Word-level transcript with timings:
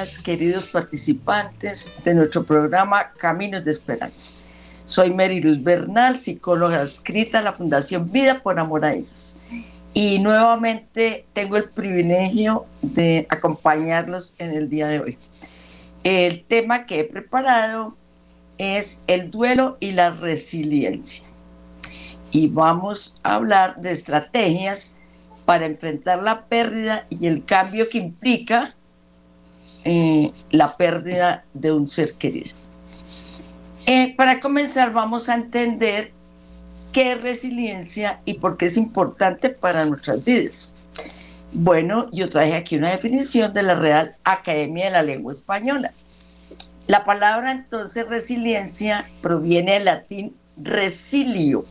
Días, 0.00 0.18
queridos 0.18 0.66
participantes 0.66 1.96
de 2.02 2.14
nuestro 2.14 2.42
programa 2.46 3.12
Caminos 3.18 3.62
de 3.62 3.70
Esperanza. 3.70 4.42
Soy 4.86 5.12
Mary 5.12 5.42
Luz 5.42 5.62
Bernal, 5.62 6.18
psicóloga 6.18 6.80
adscrita 6.80 7.40
a 7.40 7.42
la 7.42 7.52
Fundación 7.52 8.10
Vida 8.10 8.42
por 8.42 8.58
Amor 8.58 8.86
a 8.86 8.94
Ellos. 8.94 9.36
Y 9.92 10.18
nuevamente 10.20 11.26
tengo 11.34 11.58
el 11.58 11.68
privilegio 11.68 12.64
de 12.80 13.26
acompañarlos 13.28 14.36
en 14.38 14.52
el 14.52 14.70
día 14.70 14.88
de 14.88 15.00
hoy. 15.00 15.18
El 16.02 16.44
tema 16.44 16.86
que 16.86 17.00
he 17.00 17.04
preparado 17.04 17.94
es 18.56 19.04
el 19.06 19.30
duelo 19.30 19.76
y 19.80 19.90
la 19.90 20.12
resiliencia. 20.12 21.28
Y 22.32 22.48
vamos 22.48 23.20
a 23.22 23.34
hablar 23.34 23.76
de 23.76 23.90
estrategias 23.90 25.02
para 25.44 25.66
enfrentar 25.66 26.22
la 26.22 26.46
pérdida 26.46 27.06
y 27.10 27.26
el 27.26 27.44
cambio 27.44 27.86
que 27.90 27.98
implica 27.98 28.74
eh, 29.84 30.32
la 30.50 30.76
pérdida 30.76 31.44
de 31.54 31.72
un 31.72 31.88
ser 31.88 32.14
querido. 32.14 32.50
Eh, 33.86 34.14
para 34.16 34.40
comenzar 34.40 34.92
vamos 34.92 35.28
a 35.28 35.34
entender 35.34 36.12
qué 36.92 37.12
es 37.12 37.22
resiliencia 37.22 38.20
y 38.24 38.34
por 38.34 38.56
qué 38.56 38.66
es 38.66 38.76
importante 38.76 39.50
para 39.50 39.84
nuestras 39.84 40.24
vidas. 40.24 40.72
Bueno, 41.52 42.08
yo 42.12 42.28
traje 42.28 42.54
aquí 42.54 42.76
una 42.76 42.90
definición 42.90 43.52
de 43.52 43.62
la 43.62 43.74
Real 43.74 44.16
Academia 44.22 44.84
de 44.86 44.90
la 44.92 45.02
Lengua 45.02 45.32
Española. 45.32 45.92
La 46.86 47.04
palabra 47.04 47.52
entonces 47.52 48.06
resiliencia 48.08 49.06
proviene 49.20 49.74
del 49.74 49.84
latín 49.86 50.36
resilio, 50.56 51.64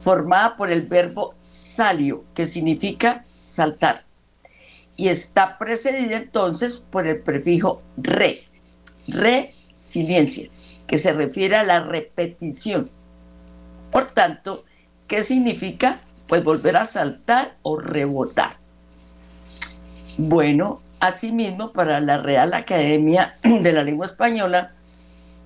formada 0.00 0.56
por 0.56 0.70
el 0.70 0.82
verbo 0.82 1.34
salio, 1.38 2.24
que 2.34 2.46
significa 2.46 3.24
saltar, 3.26 4.02
y 4.96 5.08
está 5.08 5.58
precedida 5.58 6.16
entonces 6.16 6.86
por 6.90 7.06
el 7.06 7.20
prefijo 7.20 7.82
re, 7.96 8.44
resiliencia, 9.08 10.48
que 10.86 10.98
se 10.98 11.12
refiere 11.12 11.56
a 11.56 11.64
la 11.64 11.80
repetición. 11.80 12.90
Por 13.90 14.10
tanto, 14.10 14.64
¿qué 15.06 15.24
significa? 15.24 16.00
Pues 16.26 16.42
volver 16.44 16.76
a 16.76 16.84
saltar 16.84 17.56
o 17.62 17.78
rebotar. 17.78 18.56
Bueno, 20.16 20.80
asimismo, 21.00 21.72
para 21.72 22.00
la 22.00 22.18
Real 22.18 22.54
Academia 22.54 23.36
de 23.42 23.72
la 23.72 23.84
Lengua 23.84 24.06
Española, 24.06 24.72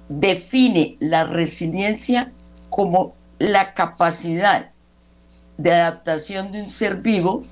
define 0.09 0.97
la 1.01 1.25
resiliencia 1.25 2.33
como 2.71 3.15
la 3.39 3.75
capacidad 3.75 4.71
de 5.57 5.73
adaptación 5.73 6.53
de 6.53 6.63
un 6.63 6.71
ser 6.71 6.97
vivo 6.97 7.43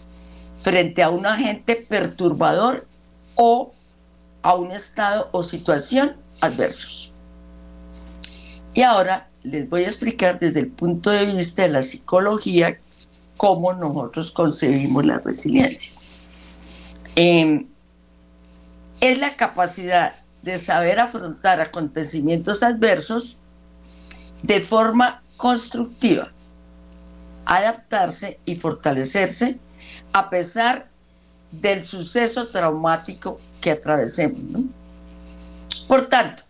frente 0.58 1.02
a 1.02 1.10
un 1.10 1.26
agente 1.26 1.76
perturbador 1.76 2.86
o 3.34 3.72
a 4.42 4.54
un 4.54 4.72
estado 4.72 5.28
o 5.32 5.42
situación 5.42 6.16
adversos. 6.40 7.12
Y 8.74 8.82
ahora 8.82 9.28
les 9.42 9.68
voy 9.68 9.84
a 9.84 9.88
explicar 9.88 10.38
desde 10.38 10.60
el 10.60 10.68
punto 10.68 11.10
de 11.10 11.26
vista 11.26 11.62
de 11.62 11.68
la 11.68 11.82
psicología 11.82 12.78
cómo 13.36 13.72
nosotros 13.72 14.30
concebimos 14.30 15.04
la 15.04 15.18
resiliencia. 15.18 15.92
Em, 17.14 17.66
es 19.00 19.18
la 19.18 19.36
capacidad 19.36 20.14
de 20.42 20.58
saber 20.58 21.00
afrontar 21.00 21.60
acontecimientos 21.60 22.62
adversos 22.62 23.40
de 24.42 24.60
forma 24.60 25.22
constructiva, 25.36 26.32
adaptarse 27.44 28.38
y 28.44 28.54
fortalecerse 28.54 29.58
a 30.16 30.30
pesar 30.30 30.88
del 31.50 31.84
suceso 31.84 32.48
traumático 32.48 33.36
que 33.60 33.70
atravesemos. 33.70 34.64
Por 35.86 36.06
tanto, 36.06 36.42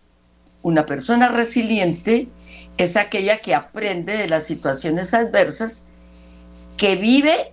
una 0.61 0.85
persona 0.85 1.27
resiliente 1.27 2.29
es 2.77 2.95
aquella 2.95 3.39
que 3.39 3.53
aprende 3.53 4.15
de 4.15 4.29
las 4.29 4.45
situaciones 4.45 5.13
adversas, 5.13 5.85
que 6.77 6.95
vive 6.95 7.51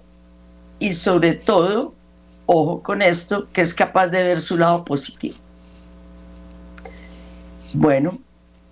y 0.79 0.95
sobre 0.95 1.35
todo, 1.35 1.95
ojo 2.47 2.81
con 2.81 3.03
esto, 3.03 3.49
que 3.53 3.63
es 3.63 3.75
capaz 3.75 4.07
de 4.07 4.23
ver 4.23 4.41
su 4.41 4.57
lado 4.57 4.85
positivo. 4.85 5.35
Bueno, 7.73 8.21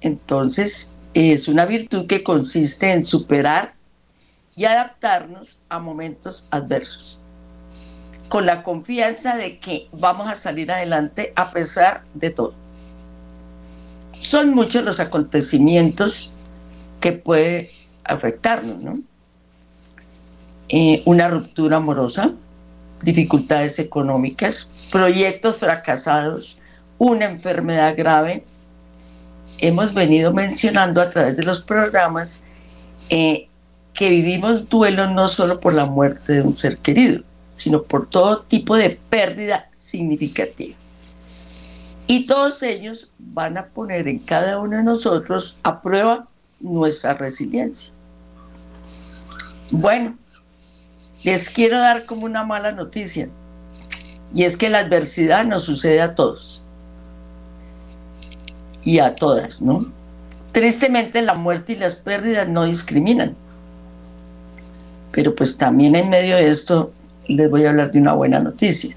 entonces 0.00 0.94
es 1.12 1.48
una 1.48 1.66
virtud 1.66 2.06
que 2.06 2.22
consiste 2.22 2.92
en 2.92 3.04
superar 3.04 3.74
y 4.54 4.64
adaptarnos 4.64 5.58
a 5.68 5.78
momentos 5.78 6.46
adversos, 6.50 7.21
con 8.32 8.46
la 8.46 8.62
confianza 8.62 9.36
de 9.36 9.58
que 9.58 9.90
vamos 9.92 10.26
a 10.26 10.36
salir 10.36 10.72
adelante 10.72 11.34
a 11.36 11.50
pesar 11.50 12.02
de 12.14 12.30
todo. 12.30 12.54
Son 14.18 14.54
muchos 14.54 14.82
los 14.84 15.00
acontecimientos 15.00 16.32
que 16.98 17.12
puede 17.12 17.68
afectarnos, 18.04 18.78
¿no? 18.78 18.94
Eh, 20.70 21.02
una 21.04 21.28
ruptura 21.28 21.76
amorosa, 21.76 22.32
dificultades 23.02 23.78
económicas, 23.78 24.88
proyectos 24.90 25.58
fracasados, 25.58 26.58
una 26.96 27.26
enfermedad 27.26 27.94
grave, 27.98 28.46
hemos 29.58 29.92
venido 29.92 30.32
mencionando 30.32 31.02
a 31.02 31.10
través 31.10 31.36
de 31.36 31.42
los 31.42 31.60
programas 31.60 32.46
eh, 33.10 33.50
que 33.92 34.08
vivimos 34.08 34.70
duelo 34.70 35.10
no 35.10 35.28
solo 35.28 35.60
por 35.60 35.74
la 35.74 35.84
muerte 35.84 36.32
de 36.32 36.40
un 36.40 36.56
ser 36.56 36.78
querido, 36.78 37.24
sino 37.54 37.82
por 37.82 38.08
todo 38.08 38.42
tipo 38.42 38.76
de 38.76 38.98
pérdida 39.10 39.68
significativa. 39.70 40.76
Y 42.06 42.26
todos 42.26 42.62
ellos 42.62 43.12
van 43.18 43.56
a 43.56 43.66
poner 43.66 44.08
en 44.08 44.18
cada 44.18 44.58
uno 44.58 44.76
de 44.76 44.82
nosotros 44.82 45.58
a 45.62 45.80
prueba 45.80 46.26
nuestra 46.60 47.14
resiliencia. 47.14 47.92
Bueno, 49.70 50.16
les 51.24 51.48
quiero 51.50 51.78
dar 51.78 52.04
como 52.04 52.26
una 52.26 52.44
mala 52.44 52.72
noticia, 52.72 53.28
y 54.34 54.44
es 54.44 54.56
que 54.56 54.70
la 54.70 54.80
adversidad 54.80 55.44
nos 55.44 55.64
sucede 55.64 56.00
a 56.00 56.14
todos 56.14 56.62
y 58.82 58.98
a 58.98 59.14
todas, 59.14 59.62
¿no? 59.62 59.92
Tristemente 60.52 61.22
la 61.22 61.34
muerte 61.34 61.72
y 61.72 61.76
las 61.76 61.96
pérdidas 61.96 62.48
no 62.48 62.64
discriminan. 62.64 63.34
Pero 65.12 65.34
pues 65.34 65.56
también 65.56 65.94
en 65.94 66.10
medio 66.10 66.36
de 66.36 66.48
esto 66.48 66.92
les 67.32 67.50
voy 67.50 67.64
a 67.64 67.70
hablar 67.70 67.90
de 67.92 68.00
una 68.00 68.14
buena 68.14 68.38
noticia. 68.38 68.96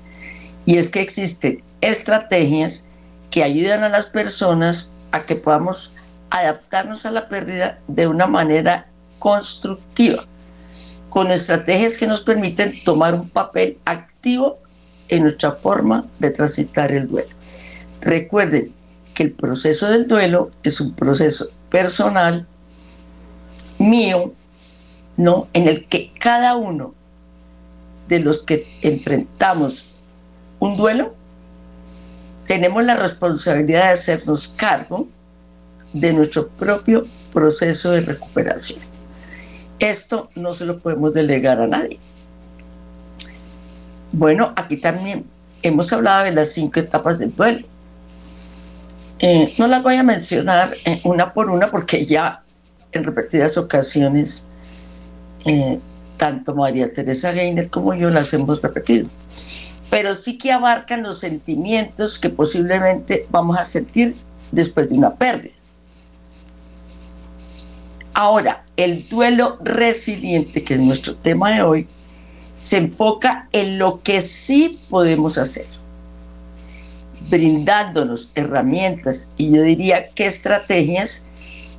Y 0.65 0.77
es 0.77 0.89
que 0.89 1.01
existen 1.01 1.63
estrategias 1.81 2.91
que 3.29 3.43
ayudan 3.43 3.83
a 3.83 3.89
las 3.89 4.07
personas 4.07 4.93
a 5.11 5.25
que 5.25 5.35
podamos 5.35 5.95
adaptarnos 6.29 7.05
a 7.05 7.11
la 7.11 7.27
pérdida 7.27 7.79
de 7.87 8.07
una 8.07 8.27
manera 8.27 8.87
constructiva, 9.19 10.25
con 11.09 11.31
estrategias 11.31 11.97
que 11.97 12.07
nos 12.07 12.21
permiten 12.21 12.73
tomar 12.83 13.13
un 13.13 13.29
papel 13.29 13.77
activo 13.85 14.59
en 15.07 15.23
nuestra 15.23 15.51
forma 15.51 16.05
de 16.19 16.31
transitar 16.31 16.91
el 16.91 17.07
duelo. 17.07 17.29
Recuerden, 18.01 18.73
que 19.15 19.23
el 19.23 19.31
proceso 19.31 19.89
del 19.89 20.07
duelo 20.07 20.51
es 20.61 20.79
un 20.79 20.93
proceso 20.93 21.47
personal 21.71 22.45
mío, 23.79 24.33
¿no? 25.17 25.47
En 25.53 25.67
el 25.67 25.87
que 25.87 26.11
cada 26.19 26.55
uno 26.55 26.93
de 28.07 28.19
los 28.19 28.43
que 28.43 28.65
enfrentamos 28.81 29.95
un 30.59 30.77
duelo, 30.77 31.15
tenemos 32.45 32.83
la 32.83 32.95
responsabilidad 32.95 33.85
de 33.85 33.93
hacernos 33.93 34.49
cargo 34.49 35.07
de 35.93 36.13
nuestro 36.13 36.49
propio 36.49 37.03
proceso 37.33 37.91
de 37.91 38.01
recuperación. 38.01 38.79
Esto 39.79 40.29
no 40.35 40.53
se 40.53 40.65
lo 40.65 40.79
podemos 40.79 41.13
delegar 41.13 41.59
a 41.61 41.67
nadie. 41.67 41.99
Bueno, 44.11 44.53
aquí 44.55 44.77
también 44.77 45.25
hemos 45.61 45.91
hablado 45.91 46.25
de 46.25 46.31
las 46.31 46.51
cinco 46.51 46.79
etapas 46.79 47.19
del 47.19 47.35
duelo. 47.35 47.65
Eh, 49.19 49.51
no 49.57 49.67
las 49.67 49.81
voy 49.81 49.95
a 49.95 50.03
mencionar 50.03 50.73
eh, 50.85 51.01
una 51.03 51.33
por 51.33 51.49
una 51.49 51.67
porque 51.67 52.05
ya 52.05 52.43
en 52.91 53.03
repetidas 53.03 53.57
ocasiones 53.57 54.47
eh, 55.45 55.79
tanto 56.17 56.55
María 56.55 56.91
Teresa 56.91 57.31
Gainer 57.31 57.69
como 57.69 57.93
yo 57.93 58.09
las 58.09 58.33
hemos 58.33 58.61
repetido. 58.61 59.07
Pero 59.89 60.13
sí 60.15 60.37
que 60.37 60.51
abarcan 60.51 61.03
los 61.03 61.19
sentimientos 61.19 62.19
que 62.19 62.29
posiblemente 62.29 63.27
vamos 63.29 63.57
a 63.57 63.65
sentir 63.65 64.15
después 64.51 64.89
de 64.89 64.95
una 64.95 65.15
pérdida. 65.15 65.53
Ahora, 68.13 68.63
el 68.77 69.07
duelo 69.09 69.57
resiliente, 69.61 70.63
que 70.63 70.75
es 70.75 70.79
nuestro 70.79 71.15
tema 71.15 71.53
de 71.53 71.61
hoy, 71.61 71.87
se 72.55 72.77
enfoca 72.77 73.49
en 73.51 73.77
lo 73.77 74.01
que 74.01 74.21
sí 74.21 74.79
podemos 74.89 75.37
hacer 75.37 75.67
brindándonos 77.29 78.31
herramientas 78.35 79.33
y 79.37 79.51
yo 79.51 79.63
diría 79.63 80.07
que 80.09 80.25
estrategias 80.27 81.25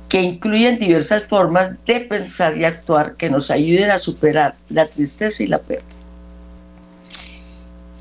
que 0.09 0.21
incluyen 0.21 0.79
diversas 0.79 1.23
formas 1.23 1.71
de 1.85 1.99
pensar 2.01 2.57
y 2.57 2.65
actuar 2.65 3.15
que 3.15 3.29
nos 3.29 3.51
ayuden 3.51 3.91
a 3.91 3.99
superar 3.99 4.55
la 4.69 4.87
tristeza 4.87 5.43
y 5.43 5.47
la 5.47 5.59
pérdida. 5.59 5.85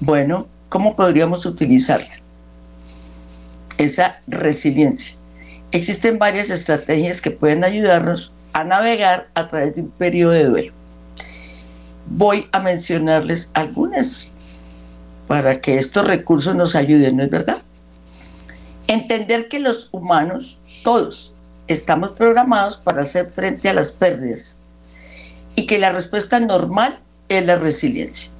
Bueno, 0.00 0.46
¿cómo 0.68 0.94
podríamos 0.94 1.46
utilizarla? 1.46 2.14
Esa 3.78 4.20
resiliencia. 4.26 5.18
Existen 5.72 6.18
varias 6.18 6.50
estrategias 6.50 7.20
que 7.20 7.30
pueden 7.30 7.64
ayudarnos 7.64 8.34
a 8.52 8.64
navegar 8.64 9.28
a 9.34 9.48
través 9.48 9.74
de 9.74 9.82
un 9.82 9.90
periodo 9.90 10.32
de 10.32 10.44
duelo. 10.44 10.72
Voy 12.08 12.48
a 12.52 12.60
mencionarles 12.60 13.50
algunas 13.54 14.34
para 15.26 15.60
que 15.60 15.76
estos 15.76 16.06
recursos 16.06 16.54
nos 16.54 16.76
ayuden, 16.76 17.16
¿no 17.16 17.24
es 17.24 17.30
verdad? 17.30 17.58
Entender 18.86 19.48
que 19.48 19.58
los 19.58 19.88
humanos, 19.92 20.60
todos, 20.84 21.35
estamos 21.68 22.10
programados 22.10 22.76
para 22.76 23.02
hacer 23.02 23.30
frente 23.30 23.68
a 23.68 23.74
las 23.74 23.92
pérdidas 23.92 24.58
y 25.54 25.66
que 25.66 25.78
la 25.78 25.92
respuesta 25.92 26.38
normal 26.40 26.98
es 27.28 27.44
la 27.44 27.56
resiliencia. 27.56 28.32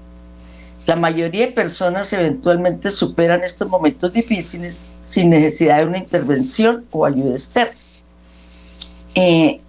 La 0.86 0.94
mayoría 0.94 1.46
de 1.46 1.52
personas 1.52 2.12
eventualmente 2.12 2.90
superan 2.90 3.42
estos 3.42 3.68
momentos 3.68 4.12
difíciles 4.12 4.92
sin 5.02 5.30
necesidad 5.30 5.78
de 5.78 5.86
una 5.86 5.98
intervención 5.98 6.84
o 6.92 7.04
ayuda 7.04 7.32
externa. 7.32 7.74
Eh, 9.14 9.60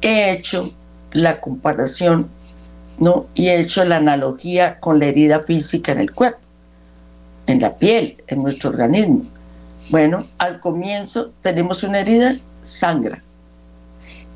he 0.00 0.30
hecho 0.32 0.72
la 1.12 1.40
comparación 1.40 2.28
¿no? 2.98 3.26
y 3.34 3.48
he 3.48 3.60
hecho 3.60 3.84
la 3.84 3.96
analogía 3.96 4.80
con 4.80 4.98
la 4.98 5.06
herida 5.06 5.42
física 5.44 5.92
en 5.92 6.00
el 6.00 6.12
cuerpo, 6.12 6.40
en 7.46 7.60
la 7.60 7.76
piel, 7.76 8.16
en 8.26 8.42
nuestro 8.42 8.70
organismo. 8.70 9.24
Bueno, 9.90 10.26
al 10.36 10.60
comienzo 10.60 11.32
tenemos 11.40 11.82
una 11.82 12.00
herida, 12.00 12.36
sangra, 12.60 13.18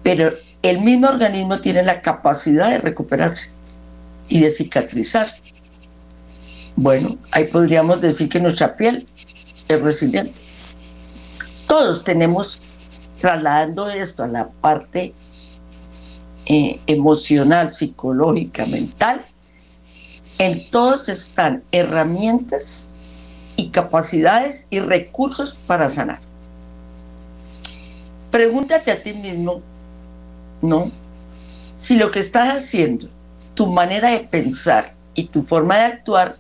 pero 0.03 0.33
el 0.63 0.81
mismo 0.81 1.09
organismo 1.09 1.61
tiene 1.61 1.83
la 1.83 2.01
capacidad 2.01 2.71
de 2.71 2.79
recuperarse 2.79 3.53
y 4.29 4.41
de 4.41 4.51
cicatrizar. 4.51 5.29
Bueno, 6.77 7.19
ahí 7.33 7.45
podríamos 7.45 8.01
decir 8.01 8.31
que 8.31 8.41
nuestra 8.41 8.75
piel 8.77 9.07
es 9.69 9.83
resiliente. 9.83 10.41
Todos 11.67 12.03
tenemos, 12.03 12.61
trasladando 13.21 13.91
esto 13.91 14.23
a 14.23 14.29
la 14.29 14.49
parte 14.49 15.13
eh, 16.47 16.81
emocional, 16.87 17.71
psicológica, 17.71 18.65
mental, 18.67 19.21
en 20.39 20.71
todos 20.71 21.09
están 21.09 21.63
herramientas 21.73 22.89
capacidades 23.73 24.69
y 24.71 24.79
recursos 24.79 25.55
para 25.67 25.89
sanar. 25.89 26.21
Pregúntate 28.31 28.93
a 28.93 29.03
ti 29.03 29.13
mismo, 29.13 29.61
¿no? 30.61 30.91
Si 31.75 31.97
lo 31.97 32.11
que 32.11 32.21
estás 32.21 32.55
haciendo, 32.55 33.09
tu 33.55 33.67
manera 33.67 34.11
de 34.11 34.21
pensar 34.21 34.95
y 35.15 35.25
tu 35.25 35.43
forma 35.43 35.77
de 35.77 35.83
actuar 35.83 36.37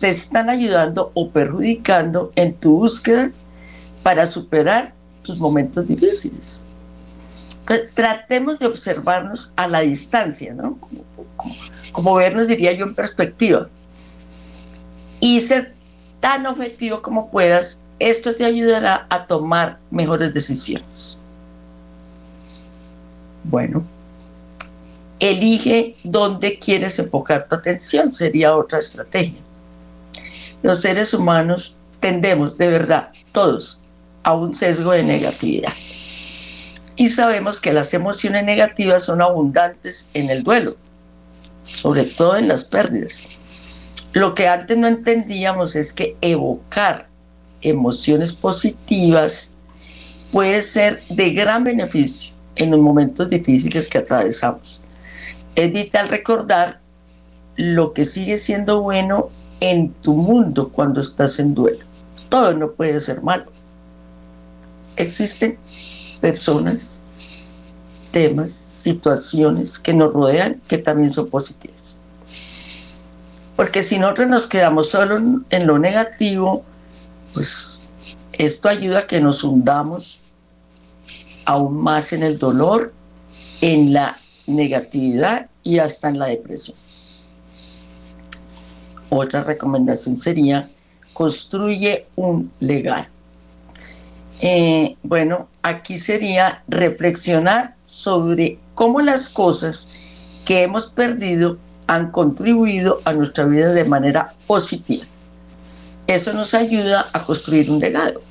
te 0.00 0.08
están 0.08 0.48
ayudando 0.48 1.10
o 1.14 1.30
perjudicando 1.30 2.30
en 2.36 2.54
tu 2.54 2.78
búsqueda 2.78 3.30
para 4.02 4.26
superar 4.26 4.94
tus 5.22 5.38
momentos 5.38 5.86
difíciles. 5.86 6.62
tratemos 7.92 8.58
de 8.58 8.66
observarnos 8.66 9.52
a 9.56 9.68
la 9.68 9.80
distancia, 9.80 10.54
¿no? 10.54 10.78
Como, 11.92 12.14
vernos, 12.14 12.48
diría 12.48 12.72
yo, 12.72 12.86
en 12.86 12.94
perspectiva. 12.94 13.68
Y 15.20 15.40
ser 15.42 15.74
tan 16.20 16.46
objetivo 16.46 17.02
como 17.02 17.30
puedas, 17.30 17.82
esto 17.98 18.34
te 18.34 18.44
ayudará 18.44 19.06
a 19.10 19.26
tomar 19.26 19.78
mejores 19.90 20.32
decisiones. 20.32 21.18
Bueno, 23.44 23.84
elige 25.20 25.94
dónde 26.04 26.58
quieres 26.58 26.98
enfocar 26.98 27.48
tu 27.48 27.54
atención, 27.54 28.12
sería 28.12 28.56
otra 28.56 28.78
estrategia. 28.78 29.40
Los 30.62 30.80
seres 30.80 31.14
humanos 31.14 31.78
tendemos, 32.00 32.58
de 32.58 32.68
verdad, 32.68 33.10
todos, 33.32 33.80
a 34.22 34.34
un 34.34 34.54
sesgo 34.54 34.92
de 34.92 35.04
negatividad. 35.04 35.72
Y 36.96 37.08
sabemos 37.08 37.60
que 37.60 37.72
las 37.72 37.94
emociones 37.94 38.44
negativas 38.44 39.04
son 39.04 39.22
abundantes 39.22 40.10
en 40.14 40.30
el 40.30 40.42
duelo, 40.42 40.76
sobre 41.62 42.04
todo 42.04 42.36
en 42.36 42.48
las 42.48 42.64
pérdidas. 42.64 43.22
Lo 44.18 44.34
que 44.34 44.48
antes 44.48 44.76
no 44.76 44.88
entendíamos 44.88 45.76
es 45.76 45.92
que 45.92 46.16
evocar 46.20 47.08
emociones 47.60 48.32
positivas 48.32 49.58
puede 50.32 50.64
ser 50.64 51.00
de 51.10 51.30
gran 51.30 51.62
beneficio 51.62 52.34
en 52.56 52.72
los 52.72 52.80
momentos 52.80 53.30
difíciles 53.30 53.86
que 53.86 53.98
atravesamos. 53.98 54.80
Es 55.54 55.72
vital 55.72 56.08
recordar 56.08 56.80
lo 57.54 57.92
que 57.92 58.04
sigue 58.04 58.38
siendo 58.38 58.82
bueno 58.82 59.30
en 59.60 59.92
tu 59.92 60.14
mundo 60.14 60.70
cuando 60.70 60.98
estás 60.98 61.38
en 61.38 61.54
duelo. 61.54 61.86
Todo 62.28 62.54
no 62.54 62.72
puede 62.72 62.98
ser 62.98 63.22
malo. 63.22 63.44
Existen 64.96 65.56
personas, 66.20 66.98
temas, 68.10 68.50
situaciones 68.50 69.78
que 69.78 69.94
nos 69.94 70.12
rodean 70.12 70.60
que 70.66 70.78
también 70.78 71.12
son 71.12 71.30
positivas. 71.30 71.97
Porque 73.58 73.82
si 73.82 73.98
nosotros 73.98 74.28
nos 74.28 74.46
quedamos 74.46 74.88
solo 74.90 75.16
en 75.50 75.66
lo 75.66 75.80
negativo, 75.80 76.62
pues 77.34 77.80
esto 78.34 78.68
ayuda 78.68 79.00
a 79.00 79.06
que 79.08 79.20
nos 79.20 79.42
hundamos 79.42 80.20
aún 81.44 81.82
más 81.82 82.12
en 82.12 82.22
el 82.22 82.38
dolor, 82.38 82.94
en 83.60 83.92
la 83.92 84.16
negatividad 84.46 85.48
y 85.64 85.80
hasta 85.80 86.08
en 86.08 86.20
la 86.20 86.26
depresión. 86.26 86.76
Otra 89.08 89.42
recomendación 89.42 90.16
sería 90.16 90.70
construye 91.12 92.06
un 92.14 92.52
legal. 92.60 93.08
Eh, 94.40 94.94
bueno, 95.02 95.48
aquí 95.62 95.98
sería 95.98 96.62
reflexionar 96.68 97.74
sobre 97.84 98.60
cómo 98.76 99.00
las 99.00 99.28
cosas 99.28 100.44
que 100.46 100.62
hemos 100.62 100.86
perdido 100.86 101.58
han 101.88 102.12
contribuido 102.12 103.00
a 103.04 103.12
nuestra 103.12 103.44
vida 103.44 103.72
de 103.72 103.84
manera 103.84 104.32
positiva. 104.46 105.04
Eso 106.06 106.32
nos 106.32 106.54
ayuda 106.54 107.06
a 107.12 107.24
construir 107.24 107.70
un 107.70 107.80
legado. 107.80 108.22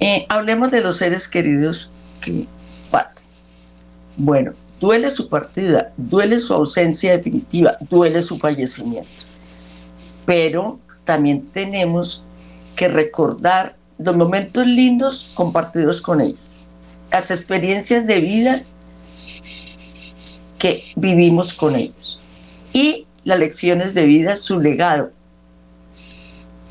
Eh, 0.00 0.24
hablemos 0.30 0.70
de 0.70 0.80
los 0.80 0.96
seres 0.96 1.28
queridos 1.28 1.92
que 2.22 2.46
parten. 2.90 3.24
Bueno, 4.16 4.52
duele 4.80 5.10
su 5.10 5.28
partida, 5.28 5.92
duele 5.98 6.38
su 6.38 6.54
ausencia 6.54 7.12
definitiva, 7.12 7.76
duele 7.90 8.22
su 8.22 8.38
fallecimiento 8.38 9.30
pero 10.30 10.78
también 11.02 11.44
tenemos 11.48 12.22
que 12.76 12.86
recordar 12.86 13.74
los 13.98 14.16
momentos 14.16 14.64
lindos 14.64 15.32
compartidos 15.34 16.00
con 16.00 16.20
ellos, 16.20 16.68
las 17.10 17.32
experiencias 17.32 18.06
de 18.06 18.20
vida 18.20 18.62
que 20.56 20.84
vivimos 20.94 21.52
con 21.52 21.74
ellos 21.74 22.19
y 22.72 23.06
las 23.24 23.38
lecciones 23.38 23.94
de 23.94 24.06
vida, 24.06 24.36
su 24.36 24.60
legado 24.60 25.12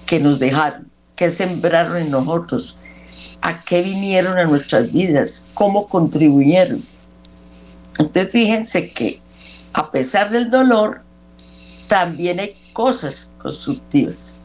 que 0.06 0.20
nos 0.20 0.40
dejaron, 0.40 0.90
que 1.16 1.30
sembraron 1.30 1.98
en 1.98 2.12
nosotros, 2.12 2.78
a 3.42 3.62
qué 3.64 3.82
vinieron 3.82 4.38
a 4.38 4.46
nuestras 4.46 4.92
vidas, 4.92 5.46
cómo 5.54 5.88
contribuyeron. 5.88 6.84
Entonces 8.00 8.32
fíjense 8.32 8.92
que 8.92 9.22
a 9.74 9.92
pesar 9.92 10.30
del 10.30 10.50
dolor, 10.50 11.04
también 11.88 12.40
hay 12.40 12.54
cosas 12.74 13.36
constructivas 13.38 14.36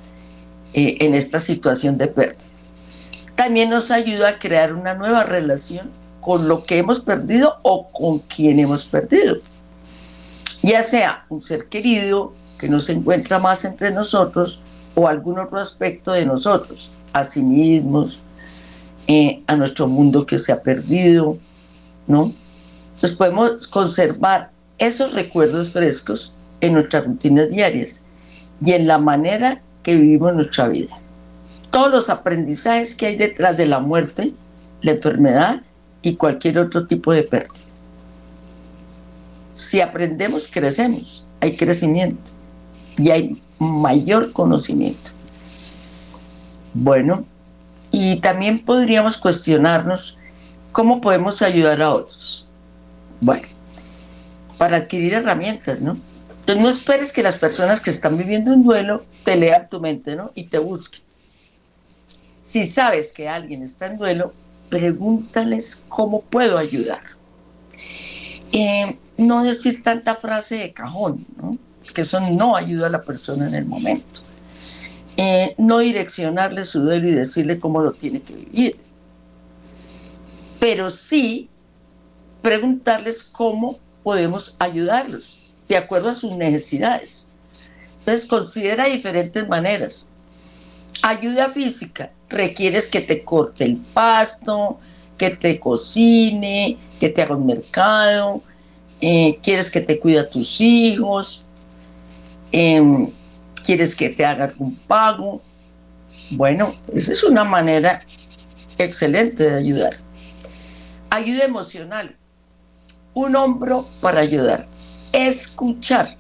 eh, 0.73 0.96
en 1.00 1.14
esta 1.14 1.40
situación 1.40 1.96
de 1.96 2.08
pérdida. 2.08 2.44
También 3.34 3.70
nos 3.70 3.90
ayuda 3.90 4.30
a 4.30 4.38
crear 4.38 4.75
una 4.75 4.94
nueva 4.94 5.25
relación 5.25 5.90
con 6.20 6.49
lo 6.49 6.64
que 6.64 6.78
hemos 6.78 7.00
perdido 7.00 7.58
o 7.62 7.90
con 7.90 8.20
quien 8.20 8.58
hemos 8.58 8.84
perdido. 8.84 9.37
Ya 10.64 10.83
sea 10.83 11.26
un 11.28 11.42
ser 11.42 11.66
querido 11.66 12.33
que 12.59 12.71
no 12.71 12.80
se 12.80 12.92
encuentra 12.92 13.38
más 13.38 13.66
entre 13.66 13.90
nosotros 13.90 14.62
o 14.94 15.06
algún 15.06 15.38
otro 15.38 15.59
aspecto 15.59 16.12
de 16.12 16.25
nosotros, 16.25 16.94
a 17.12 17.23
sí 17.23 17.42
mismos, 17.42 18.21
eh, 19.06 19.42
a 19.47 19.56
nuestro 19.56 19.88
mundo 19.88 20.25
que 20.25 20.38
se 20.38 20.52
ha 20.52 20.62
perdido, 20.62 21.37
¿no? 22.06 22.33
Entonces 22.94 23.14
podemos 23.14 23.68
conservar 23.68 24.52
esos 24.78 25.12
recuerdos 25.12 25.68
frescos 25.68 26.35
en 26.62 26.73
nuestras 26.73 27.09
rutinas 27.09 27.50
diarias 27.50 28.06
y 28.64 28.73
en 28.73 28.87
la 28.87 28.97
manera 28.97 29.61
que 29.83 29.97
vivimos 29.97 30.35
nuestra 30.35 30.68
vida. 30.68 30.99
Todos 31.73 31.92
los 31.92 32.09
aprendizajes 32.09 32.94
que 32.94 33.04
hay 33.04 33.16
detrás 33.16 33.59
de 33.59 33.66
la 33.66 33.80
muerte, 33.80 34.33
la 34.80 34.92
enfermedad 34.92 35.61
y 36.00 36.16
cualquier 36.16 36.59
otro 36.59 36.87
tipo 36.87 37.12
de 37.12 37.25
pérdida. 37.25 37.74
Si 39.54 39.80
aprendemos, 39.80 40.49
crecemos, 40.49 41.28
hay 41.40 41.56
crecimiento 41.56 42.32
y 42.99 43.11
hay 43.11 43.42
mayor 43.58 44.32
conocimiento. 44.32 45.12
Bueno, 46.75 47.25
y 47.92 48.16
también 48.16 48.58
podríamos 48.58 49.16
cuestionarnos 49.16 50.18
cómo 50.73 51.00
podemos 51.00 51.40
ayudar 51.40 51.80
a 51.80 51.94
otros. 51.94 52.46
Bueno, 53.20 53.46
para 54.58 54.78
adquirir 54.78 55.14
herramientas, 55.14 55.80
¿no? 55.80 55.96
Entonces 56.40 56.62
no 56.62 56.68
esperes 56.68 57.12
que 57.12 57.23
las 57.23 57.37
personas 57.37 57.80
que 57.80 57.90
están 57.90 58.18
viviendo 58.18 58.52
un 58.52 58.64
duelo 58.64 59.04
te 59.25 59.37
lean 59.37 59.68
tu 59.70 59.80
mente, 59.80 60.16
¿no? 60.16 60.32
Y 60.34 60.44
te 60.44 60.58
busquen. 60.58 61.02
Si 62.42 62.64
sabes 62.64 63.12
que 63.12 63.28
alguien 63.28 63.62
está 63.62 63.87
en 63.87 63.96
duelo, 63.96 64.34
pregúntales 64.68 65.84
cómo 65.88 66.20
puedo 66.23 66.58
ayudar. 66.58 67.00
Eh, 68.52 68.99
no 69.16 69.44
decir 69.44 69.83
tanta 69.83 70.16
frase 70.16 70.56
de 70.59 70.73
cajón, 70.73 71.25
¿no? 71.37 71.52
que 71.92 72.02
eso 72.02 72.21
no 72.21 72.56
ayuda 72.56 72.87
a 72.87 72.90
la 72.90 73.02
persona 73.02 73.47
en 73.47 73.54
el 73.54 73.66
momento. 73.66 74.23
Eh, 75.16 75.54
no 75.59 75.78
direccionarle 75.78 76.64
su 76.64 76.80
duelo 76.80 77.09
y 77.09 77.12
decirle 77.12 77.59
cómo 77.59 77.80
lo 77.83 77.92
tiene 77.92 78.21
que 78.21 78.35
vivir. 78.35 78.76
Pero 80.59 80.90
sí 80.90 81.49
preguntarles 82.42 83.23
cómo 83.23 83.78
podemos 84.02 84.56
ayudarlos, 84.59 85.54
de 85.68 85.76
acuerdo 85.76 86.09
a 86.11 86.14
sus 86.14 86.33
necesidades. 86.33 87.37
Entonces 87.99 88.26
considera 88.26 88.87
diferentes 88.87 89.49
maneras. 89.49 90.09
Ayuda 91.02 91.49
física, 91.49 92.12
requieres 92.28 92.88
que 92.88 93.00
te 93.00 93.23
corte 93.23 93.64
el 93.64 93.76
pasto, 93.76 94.78
que 95.16 95.30
te 95.30 95.61
cocine, 95.61 96.76
que 96.99 97.09
te 97.09 97.23
haga 97.23 97.37
un 97.37 97.47
mercado, 97.47 98.42
eh, 99.06 99.38
quieres 99.42 99.70
que 99.70 99.82
te 99.82 100.00
cuide 100.00 100.20
a 100.20 100.30
tus 100.30 100.62
hijos, 100.62 101.44
em, 102.52 103.11
quieres 103.62 103.94
que 103.94 104.08
te 104.08 104.25
haga 104.25 104.50
un 104.58 104.75
pago. 104.75 105.42
Bueno, 106.30 106.73
esa 106.90 107.12
es 107.12 107.23
una 107.23 107.44
manera 107.44 108.00
excelente 108.78 109.42
de 109.42 109.58
ayudar. 109.58 109.92
Ayuda 111.11 111.44
emocional, 111.44 112.16
un 113.12 113.37
hombro 113.37 113.84
para 114.00 114.20
ayudar. 114.20 114.66
Escuchar, 115.12 116.16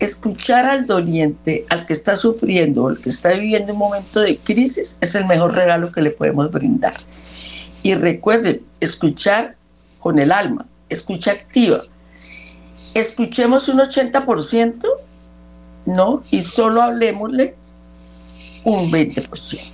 escuchar 0.00 0.64
al 0.64 0.86
doliente, 0.86 1.66
al 1.68 1.84
que 1.84 1.92
está 1.92 2.16
sufriendo, 2.16 2.88
al 2.88 2.96
que 2.96 3.10
está 3.10 3.32
viviendo 3.32 3.74
un 3.74 3.78
momento 3.78 4.20
de 4.20 4.38
crisis, 4.38 4.96
es 5.02 5.14
el 5.16 5.26
mejor 5.26 5.54
regalo 5.54 5.92
que 5.92 6.00
le 6.00 6.12
podemos 6.12 6.50
brindar. 6.50 6.94
Y 7.82 7.94
recuerden, 7.94 8.62
escuchar 8.80 9.54
con 9.98 10.18
el 10.18 10.32
alma, 10.32 10.64
escucha 10.88 11.32
activa. 11.32 11.82
Escuchemos 12.98 13.68
un 13.68 13.78
80%, 13.78 14.86
¿no? 15.86 16.22
Y 16.30 16.42
solo 16.42 16.82
hablemosle 16.82 17.56
un 18.64 18.90
20%. 18.90 19.72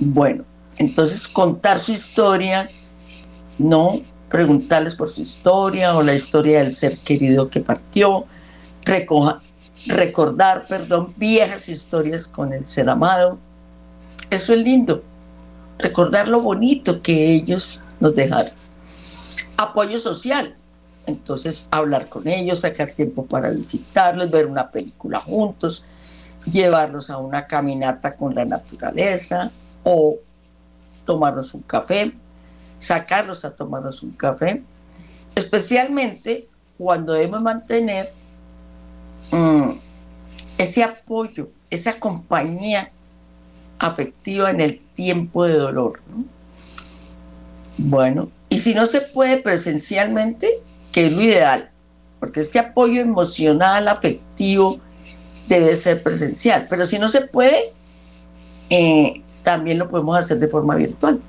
Bueno, 0.00 0.44
entonces 0.76 1.26
contar 1.26 1.78
su 1.80 1.92
historia, 1.92 2.68
¿no? 3.58 3.98
Preguntarles 4.28 4.94
por 4.94 5.08
su 5.08 5.22
historia 5.22 5.96
o 5.96 6.02
la 6.02 6.14
historia 6.14 6.58
del 6.60 6.74
ser 6.74 6.96
querido 6.98 7.48
que 7.48 7.60
partió, 7.60 8.24
recordar, 9.86 10.66
perdón, 10.68 11.12
viejas 11.16 11.68
historias 11.68 12.28
con 12.28 12.52
el 12.52 12.66
ser 12.66 12.88
amado. 12.90 13.38
Eso 14.30 14.52
es 14.52 14.60
lindo 14.60 15.02
recordar 15.78 16.28
lo 16.28 16.40
bonito 16.40 17.00
que 17.02 17.32
ellos 17.32 17.84
nos 18.00 18.14
dejaron. 18.14 18.52
Apoyo 19.56 19.98
social. 19.98 20.54
Entonces, 21.08 21.68
hablar 21.70 22.08
con 22.08 22.28
ellos, 22.28 22.60
sacar 22.60 22.90
tiempo 22.90 23.24
para 23.24 23.50
visitarlos, 23.50 24.30
ver 24.30 24.46
una 24.46 24.70
película 24.70 25.18
juntos, 25.18 25.86
llevarlos 26.44 27.08
a 27.08 27.16
una 27.16 27.46
caminata 27.46 28.14
con 28.14 28.34
la 28.34 28.44
naturaleza 28.44 29.50
o 29.84 30.16
tomarnos 31.06 31.54
un 31.54 31.62
café, 31.62 32.12
sacarlos 32.78 33.44
a 33.46 33.54
tomarnos 33.54 34.02
un 34.02 34.10
café, 34.10 34.62
especialmente 35.34 36.46
cuando 36.76 37.14
debemos 37.14 37.40
mantener 37.40 38.12
mm, 39.32 39.70
ese 40.58 40.84
apoyo, 40.84 41.48
esa 41.70 41.98
compañía 41.98 42.92
afectiva 43.78 44.50
en 44.50 44.60
el 44.60 44.78
tiempo 44.78 45.46
de 45.46 45.54
dolor. 45.54 46.02
Bueno, 47.78 48.30
y 48.50 48.58
si 48.58 48.74
no 48.74 48.84
se 48.84 49.00
puede 49.00 49.38
presencialmente, 49.38 50.50
que 50.92 51.06
es 51.06 51.16
lo 51.16 51.22
ideal, 51.22 51.70
porque 52.20 52.40
este 52.40 52.58
apoyo 52.58 53.00
emocional, 53.00 53.88
afectivo, 53.88 54.80
debe 55.48 55.74
ser 55.76 56.02
presencial, 56.02 56.66
pero 56.68 56.86
si 56.86 56.98
no 56.98 57.08
se 57.08 57.22
puede, 57.22 57.58
eh, 58.70 59.22
también 59.42 59.78
lo 59.78 59.88
podemos 59.88 60.16
hacer 60.16 60.38
de 60.38 60.48
forma 60.48 60.76
virtual. 60.76 61.20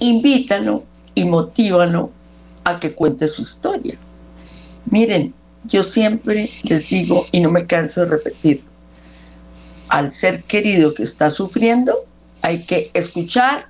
Invítalo 0.00 0.84
y 1.14 1.24
motívalo 1.24 2.10
a 2.64 2.78
que 2.78 2.94
cuente 2.94 3.28
su 3.28 3.42
historia. 3.42 3.98
Miren, 4.90 5.34
yo 5.64 5.82
siempre 5.82 6.48
les 6.62 6.88
digo, 6.88 7.26
y 7.32 7.40
no 7.40 7.50
me 7.50 7.66
canso 7.66 8.02
de 8.02 8.06
repetir, 8.06 8.64
al 9.88 10.10
ser 10.12 10.44
querido 10.44 10.94
que 10.94 11.02
está 11.02 11.30
sufriendo, 11.30 12.06
hay 12.42 12.62
que 12.64 12.90
escuchar, 12.94 13.68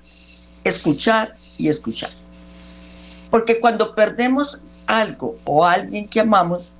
escuchar 0.64 1.34
y 1.56 1.68
escuchar. 1.68 2.10
Porque 3.30 3.60
cuando 3.60 3.94
perdemos 3.94 4.62
algo 4.86 5.36
o 5.44 5.64
alguien 5.64 6.08
que 6.08 6.20
amamos, 6.20 6.74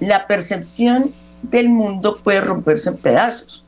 la 0.00 0.26
percepción 0.26 1.12
del 1.42 1.68
mundo 1.68 2.16
puede 2.22 2.40
romperse 2.40 2.90
en 2.90 2.96
pedazos. 2.96 3.64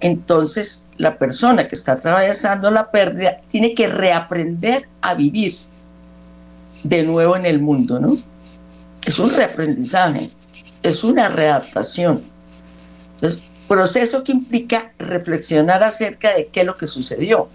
Entonces, 0.00 0.86
la 0.96 1.18
persona 1.18 1.68
que 1.68 1.74
está 1.74 1.92
atravesando 1.92 2.70
la 2.70 2.90
pérdida 2.90 3.40
tiene 3.46 3.74
que 3.74 3.86
reaprender 3.86 4.88
a 5.02 5.14
vivir 5.14 5.54
de 6.82 7.02
nuevo 7.02 7.36
en 7.36 7.44
el 7.44 7.60
mundo, 7.60 8.00
¿no? 8.00 8.16
Es 9.04 9.18
un 9.18 9.30
reaprendizaje, 9.30 10.30
es 10.82 11.04
una 11.04 11.28
readaptación. 11.28 12.22
Entonces, 13.14 13.42
proceso 13.68 14.24
que 14.24 14.32
implica 14.32 14.92
reflexionar 14.98 15.84
acerca 15.84 16.34
de 16.34 16.48
qué 16.48 16.60
es 16.60 16.66
lo 16.66 16.76
que 16.76 16.86
sucedió. 16.86 17.48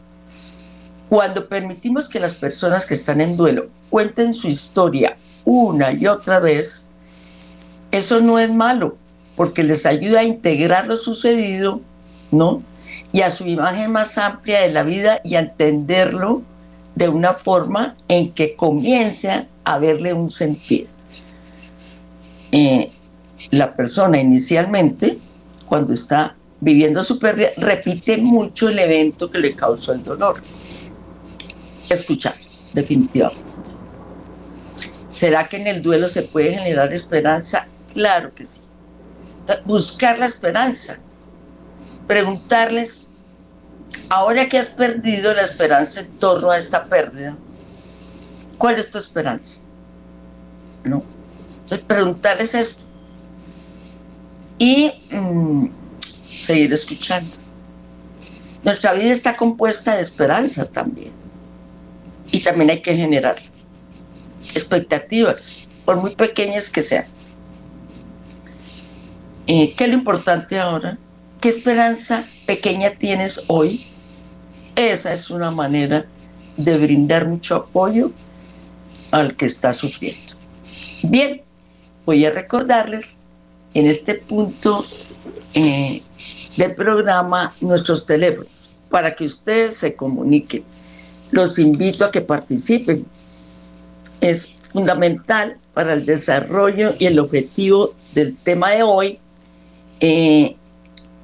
Cuando 1.09 1.47
permitimos 1.47 2.09
que 2.09 2.19
las 2.19 2.35
personas 2.35 2.85
que 2.85 2.93
están 2.93 3.21
en 3.21 3.38
duelo 3.38 3.69
cuenten 3.89 4.33
su 4.33 4.47
historia 4.47 5.17
una 5.45 5.91
y 5.91 6.07
otra 6.07 6.39
vez, 6.39 6.88
eso 7.91 8.21
no 8.21 8.39
es 8.39 8.51
malo, 8.51 8.97
porque 9.35 9.63
les 9.63 9.85
ayuda 9.85 10.21
a 10.21 10.24
integrar 10.24 10.88
lo 10.88 10.97
sucedido, 10.97 11.81
¿no? 12.31 12.63
Y 13.12 13.21
a 13.21 13.31
su 13.31 13.45
imagen 13.45 13.91
más 13.91 14.17
amplia 14.17 14.62
de 14.62 14.71
la 14.71 14.83
vida 14.83 15.21
y 15.24 15.35
a 15.35 15.41
entenderlo 15.41 16.41
de 16.95 17.09
una 17.09 17.33
forma 17.33 17.95
en 18.07 18.33
que 18.33 18.55
comience 18.55 19.47
a 19.63 19.77
verle 19.77 20.13
un 20.13 20.29
sentido. 20.29 20.88
Eh, 22.51 22.89
la 23.51 23.75
persona 23.75 24.17
inicialmente 24.17 25.17
cuando 25.67 25.93
está 25.93 26.35
viviendo 26.62 27.03
su 27.03 27.19
pérdida, 27.19 27.50
repite 27.57 28.17
mucho 28.17 28.69
el 28.69 28.79
evento 28.79 29.29
que 29.29 29.39
le 29.39 29.53
causó 29.53 29.93
el 29.93 30.03
dolor. 30.03 30.41
Escuchar, 31.89 32.36
definitivamente. 32.74 33.44
¿Será 35.10 35.48
que 35.48 35.58
en 35.58 35.68
el 35.68 35.82
duelo 35.82 36.10
se 36.10 36.24
puede 36.24 36.54
generar 36.54 36.94
esperanza? 36.94 37.68
Claro 37.94 38.34
que 38.34 38.46
sí. 38.46 38.62
Buscar 39.65 40.20
la 40.20 40.25
esperanza. 40.25 40.98
Preguntarles, 42.08 43.08
ahora 44.10 44.50
que 44.50 44.58
has 44.58 44.68
perdido 44.68 45.34
la 45.34 45.44
esperanza 45.44 46.01
en 46.01 46.12
torno 46.20 46.50
a 46.50 46.58
esta 46.58 46.86
pérdida, 46.86 47.38
¿cuál 48.58 48.75
es 48.75 48.92
tu 48.92 48.98
esperanza? 48.98 49.62
¿No? 50.84 51.04
Entonces, 51.62 51.86
preguntarles 51.88 52.54
esto 52.54 52.92
y 54.60 54.92
mm, 55.12 55.68
seguir 56.12 56.74
escuchando. 56.74 57.38
Nuestra 58.63 58.94
vida 58.94 59.12
está 59.12 59.36
compuesta 59.36 59.96
de 59.96 60.01
esperanza 60.01 60.65
también. 60.65 61.14
Y 62.36 62.42
también 62.42 62.70
hay 62.70 62.82
que 62.82 62.94
generar 62.94 63.38
expectativas, 64.54 65.70
por 65.86 65.96
muy 65.96 66.13
pequeñas 66.15 66.70
que 66.70 66.82
sean. 66.82 67.06
Eh, 69.48 69.74
¿Qué 69.77 69.86
es 69.86 69.89
lo 69.89 69.96
importante 69.96 70.60
ahora? 70.60 70.98
¿Qué 71.39 71.48
esperanza 71.48 72.25
pequeña 72.46 72.89
tienes 72.89 73.46
hoy? 73.48 73.80
Esa 74.75 75.13
es 75.13 75.30
una 75.30 75.50
manera 75.50 76.08
de 76.58 76.77
brindar 76.77 77.25
mucho 77.25 77.56
apoyo 77.56 78.12
al 79.12 79.38
que 79.38 79.46
está 79.46 79.72
sufriendo. 79.72 80.34
Bien, 81.04 81.42
voy 82.06 82.25
a 82.25 82.32
recordarles 82.32 83.24
en 83.74 83.88
este 83.88 84.15
punto 84.15 84.84
eh, 85.54 86.01
del 86.58 86.75
programa 86.75 87.54
nuestros 87.62 88.06
teléfonos 88.06 88.72
para 88.89 89.15
que 89.15 89.24
ustedes 89.24 89.77
se 89.77 89.96
comuniquen. 89.96 90.65
Los 91.32 91.60
invito 91.60 92.05
a 92.05 92.12
que 92.12 92.22
participen. 92.22 93.05
Es 94.22 94.48
fundamental 94.72 95.58
para 95.74 95.94
el 95.94 96.05
desarrollo 96.05 96.94
y 97.00 97.05
el 97.05 97.20
objetivo 97.20 97.94
del 98.13 98.36
tema 98.36 98.72
de 98.72 98.84
hoy 98.84 99.20
eh, 100.00 100.55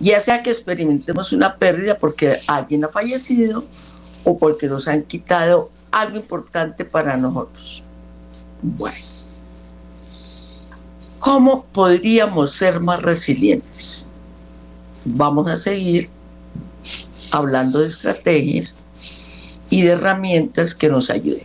Ya 0.02 0.21
sea 0.21 0.42
que 0.42 0.50
experimentemos 0.50 1.32
una 1.32 1.59
pérdida 1.59 1.97
porque 1.97 2.37
alguien 2.49 2.85
ha 2.85 2.88
fallecido 2.88 3.64
o 4.25 4.37
porque 4.37 4.66
nos 4.66 4.88
han 4.88 5.04
quitado 5.04 5.71
algo 5.92 6.16
importante 6.16 6.85
para 6.85 7.16
nosotros. 7.16 7.85
Bueno, 8.62 8.97
¿cómo 11.21 11.66
podríamos 11.66 12.50
ser 12.50 12.80
más 12.80 13.00
resilientes? 13.00 14.11
Vamos 15.04 15.47
a 15.47 15.56
seguir 15.56 16.11
hablando 17.30 17.78
de 17.78 17.87
estrategias 17.87 18.82
y 19.71 19.82
de 19.82 19.90
herramientas 19.90 20.75
que 20.75 20.88
nos 20.88 21.11
ayuden. 21.11 21.44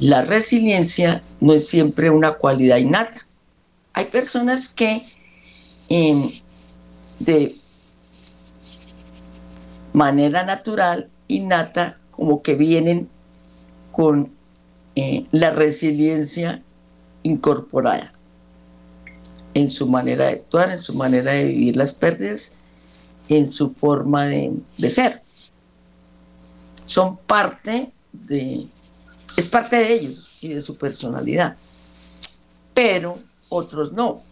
La 0.00 0.22
resiliencia 0.22 1.22
no 1.38 1.52
es 1.52 1.68
siempre 1.68 2.10
una 2.10 2.32
cualidad 2.32 2.78
innata. 2.78 3.28
Hay 3.92 4.06
personas 4.06 4.68
que 4.68 5.06
de 7.18 7.54
manera 9.92 10.44
natural, 10.44 11.10
innata, 11.28 11.98
como 12.10 12.42
que 12.42 12.54
vienen 12.54 13.08
con 13.90 14.32
eh, 14.94 15.26
la 15.30 15.50
resiliencia 15.50 16.62
incorporada 17.22 18.12
en 19.54 19.70
su 19.70 19.86
manera 19.86 20.26
de 20.26 20.32
actuar, 20.32 20.70
en 20.70 20.78
su 20.78 20.94
manera 20.94 21.32
de 21.32 21.44
vivir 21.44 21.76
las 21.76 21.92
pérdidas 21.92 22.56
en 23.28 23.48
su 23.48 23.70
forma 23.70 24.26
de, 24.26 24.62
ser. 24.90 25.22
Son 26.84 27.16
parte 27.16 27.92
de, 28.12 28.66
es 29.36 29.46
parte 29.46 29.76
de 29.76 29.92
ellos 29.94 30.38
y 30.40 30.48
de 30.48 30.60
su 30.60 30.76
personalidad, 30.76 31.56
pero 32.74 33.18
otros 33.48 33.92
no. 33.92 34.22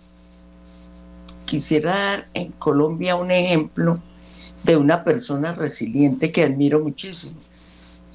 Quisiera 1.51 1.93
dar 1.93 2.29
en 2.35 2.53
Colombia 2.53 3.17
un 3.17 3.33
ejemplo 3.33 4.01
de 4.63 4.77
una 4.77 5.03
persona 5.03 5.51
resiliente 5.53 6.31
que 6.31 6.45
admiro 6.45 6.79
muchísimo, 6.79 7.41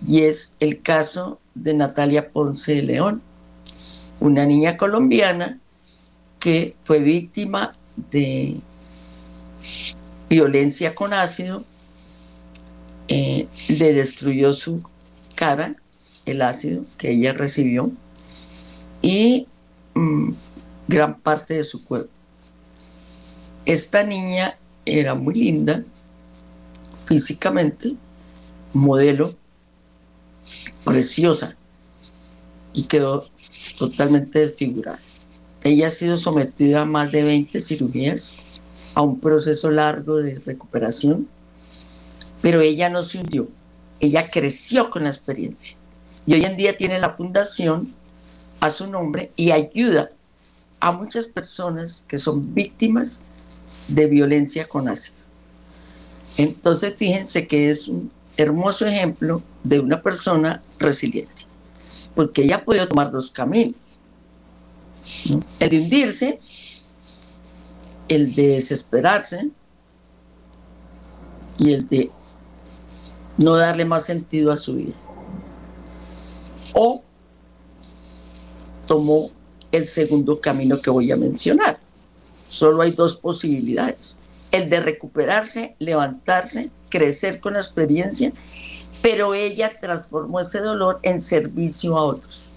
y 0.07 0.21
es 0.21 0.55
el 0.61 0.81
caso 0.81 1.41
de 1.53 1.73
Natalia 1.73 2.31
Ponce 2.31 2.75
de 2.75 2.83
León, 2.83 3.21
una 4.21 4.45
niña 4.45 4.77
colombiana 4.77 5.59
que 6.39 6.77
fue 6.85 6.99
víctima 6.99 7.73
de 8.09 8.55
violencia 10.29 10.95
con 10.95 11.11
ácido, 11.11 11.65
eh, 13.09 13.49
le 13.67 13.93
destruyó 13.93 14.53
su 14.53 14.81
cara, 15.35 15.75
el 16.25 16.41
ácido 16.41 16.85
que 16.97 17.11
ella 17.11 17.33
recibió, 17.33 17.91
y 19.01 19.45
mm, 19.93 20.31
gran 20.87 21.19
parte 21.19 21.55
de 21.55 21.65
su 21.65 21.83
cuerpo. 21.83 22.14
Esta 23.65 24.03
niña 24.03 24.57
era 24.85 25.15
muy 25.15 25.33
linda 25.35 25.83
físicamente, 27.05 27.95
modelo, 28.73 29.33
preciosa, 30.83 31.55
y 32.73 32.83
quedó 32.83 33.27
totalmente 33.77 34.39
desfigurada. 34.39 34.99
Ella 35.63 35.87
ha 35.87 35.91
sido 35.91 36.17
sometida 36.17 36.81
a 36.81 36.85
más 36.85 37.11
de 37.11 37.23
20 37.23 37.59
cirugías 37.61 38.43
a 38.93 39.01
un 39.01 39.19
proceso 39.19 39.71
largo 39.71 40.17
de 40.17 40.39
recuperación, 40.45 41.27
pero 42.41 42.61
ella 42.61 42.89
no 42.89 43.01
se 43.01 43.19
hundió, 43.19 43.47
ella 43.99 44.29
creció 44.29 44.89
con 44.89 45.03
la 45.03 45.09
experiencia 45.09 45.77
y 46.27 46.33
hoy 46.33 46.45
en 46.45 46.57
día 46.57 46.77
tiene 46.77 46.99
la 46.99 47.15
fundación 47.15 47.93
a 48.59 48.69
su 48.69 48.87
nombre 48.87 49.31
y 49.35 49.51
ayuda 49.51 50.11
a 50.79 50.91
muchas 50.91 51.27
personas 51.27 52.05
que 52.07 52.17
son 52.17 52.53
víctimas 52.53 53.23
de 53.87 54.07
violencia 54.07 54.67
con 54.67 54.87
ácido. 54.87 55.17
Entonces 56.37 56.95
fíjense 56.95 57.47
que 57.47 57.69
es 57.69 57.87
un 57.87 58.11
hermoso 58.37 58.85
ejemplo 58.85 59.41
de 59.63 59.79
una 59.79 60.01
persona 60.01 60.61
resiliente, 60.79 61.43
porque 62.13 62.43
ella 62.43 62.63
ha 62.67 62.87
tomar 62.87 63.11
dos 63.11 63.31
caminos. 63.31 63.99
El 65.59 65.69
de 65.69 65.79
hundirse 65.79 66.39
el 68.07 68.35
de 68.35 68.47
desesperarse 68.49 69.49
y 71.57 71.73
el 71.73 71.87
de 71.87 72.11
no 73.37 73.55
darle 73.55 73.85
más 73.85 74.05
sentido 74.05 74.51
a 74.51 74.57
su 74.57 74.75
vida. 74.75 74.95
O 76.73 77.03
tomó 78.87 79.29
el 79.71 79.87
segundo 79.87 80.39
camino 80.39 80.79
que 80.81 80.89
voy 80.89 81.11
a 81.11 81.15
mencionar. 81.15 81.79
Solo 82.47 82.81
hay 82.81 82.91
dos 82.91 83.15
posibilidades. 83.15 84.19
El 84.51 84.69
de 84.69 84.79
recuperarse, 84.79 85.75
levantarse, 85.79 86.71
crecer 86.89 87.39
con 87.39 87.53
la 87.53 87.59
experiencia, 87.59 88.31
pero 89.01 89.33
ella 89.33 89.71
transformó 89.79 90.39
ese 90.39 90.59
dolor 90.59 90.99
en 91.03 91.21
servicio 91.21 91.97
a 91.97 92.03
otros. 92.03 92.53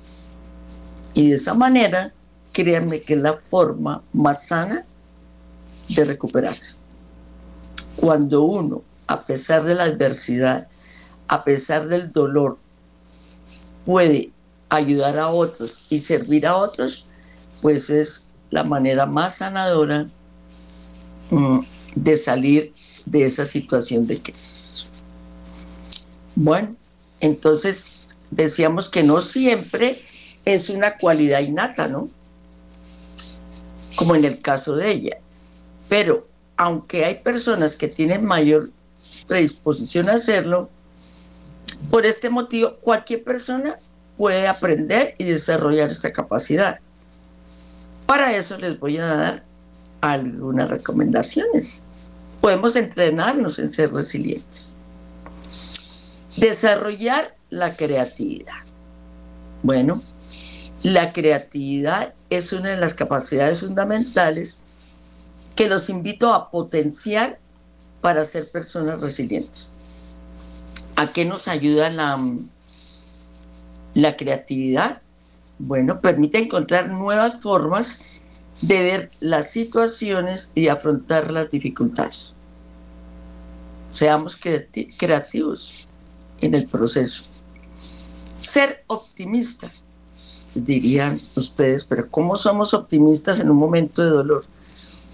Y 1.15 1.31
de 1.31 1.37
esa 1.37 1.55
manera, 1.55 2.13
créanme 2.53 3.01
que 3.01 3.15
es 3.15 3.21
la 3.21 3.35
forma 3.35 4.03
más 4.13 4.47
sana 4.47 4.87
de 5.89 6.05
recuperarse. 6.05 6.75
Cuando 7.97 8.43
uno, 8.43 8.83
a 9.07 9.23
pesar 9.23 9.65
de 9.65 9.75
la 9.75 9.85
adversidad, 9.85 10.69
a 11.27 11.45
pesar 11.45 11.89
del 11.89 12.13
dolor, 12.13 12.59
puede 13.85 14.31
ayudar 14.69 15.19
a 15.19 15.29
otros 15.29 15.87
y 15.91 15.99
servir 15.99 16.47
a 16.47 16.57
otros, 16.57 17.11
pues 17.63 17.91
es 17.91 18.28
la 18.51 18.65
manera 18.65 19.07
más 19.07 19.37
sanadora 19.37 20.07
mm, 21.31 21.59
de 21.95 22.17
salir 22.17 22.73
de 23.07 23.25
esa 23.25 23.45
situación 23.45 24.07
de 24.07 24.21
crisis. 24.21 24.89
Bueno, 26.35 26.77
entonces 27.21 28.03
decíamos 28.31 28.89
que 28.89 29.03
no 29.03 29.21
siempre 29.21 29.99
es 30.45 30.71
una 30.71 30.97
cualidad 30.97 31.41
innata, 31.41 31.89
¿no? 31.89 32.09
Como 33.97 34.15
en 34.15 34.25
el 34.25 34.41
caso 34.41 34.77
de 34.77 34.91
ella. 34.91 35.19
Pero 35.89 36.29
aunque 36.57 37.05
hay 37.05 37.17
personas 37.17 37.77
que 37.77 37.89
tienen 37.89 38.25
mayor 38.25 38.71
predisposición 39.27 40.09
a 40.09 40.15
hacerlo, 40.15 40.71
por 41.91 42.07
este 42.07 42.31
motivo 42.31 42.77
cualquier 42.81 43.25
persona 43.25 43.79
puede 44.17 44.47
aprender 44.47 45.15
y 45.19 45.25
desarrollar 45.25 45.91
esta 45.91 46.13
capacidad. 46.13 46.81
Para 48.09 48.35
eso 48.35 48.57
les 48.57 48.81
voy 48.81 48.97
a 48.97 49.07
dar 49.07 49.45
algunas 50.01 50.71
recomendaciones. 50.71 51.85
Podemos 52.41 52.75
entrenarnos 52.75 53.59
en 53.59 53.71
ser 53.71 53.93
resilientes. 53.93 54.77
Desarrollar 56.39 57.37
la 57.51 57.77
creatividad. 57.77 58.63
Bueno, 59.63 60.03
la 60.83 61.13
creatividad 61.13 62.15
es 62.31 62.55
una 62.55 62.71
de 62.71 62.79
las 62.79 62.95
capacidades 62.95 63.61
fundamentales 63.61 64.63
que 65.55 65.69
los 65.69 65.91
invito 65.91 66.33
a 66.33 66.51
potenciar 66.51 67.39
para 68.01 68.25
ser 68.25 68.51
personas 68.51 69.03
resilientes. 69.03 69.75
¿A 70.97 71.09
qué 71.09 71.27
nos 71.27 71.47
ayuda 71.47 71.91
la, 71.91 72.19
La 73.93 74.17
creatividad, 74.17 75.03
bueno, 75.59 76.01
permite 76.01 76.39
encontrar 76.39 76.89
nuevas 76.89 77.41
formas 77.41 78.21
de 78.61 78.83
ver 78.83 79.11
las 79.21 79.51
situaciones 79.51 80.53
y 80.55 80.69
afrontar 80.69 81.31
las 81.31 81.51
dificultades. 81.51 82.37
Seamos 83.91 84.37
creativos 84.37 85.89
en 86.41 86.55
el 86.55 86.67
proceso. 86.67 87.31
Ser 88.39 88.85
optimista, 88.87 89.71
dirían 90.55 91.19
ustedes, 91.37 91.85
pero 91.85 92.09
¿cómo 92.11 92.37
somos 92.37 92.75
optimistas 92.75 93.41
en 93.41 93.51
un 93.51 93.57
momento 93.57 94.03
de 94.03 94.11
dolor? 94.11 94.45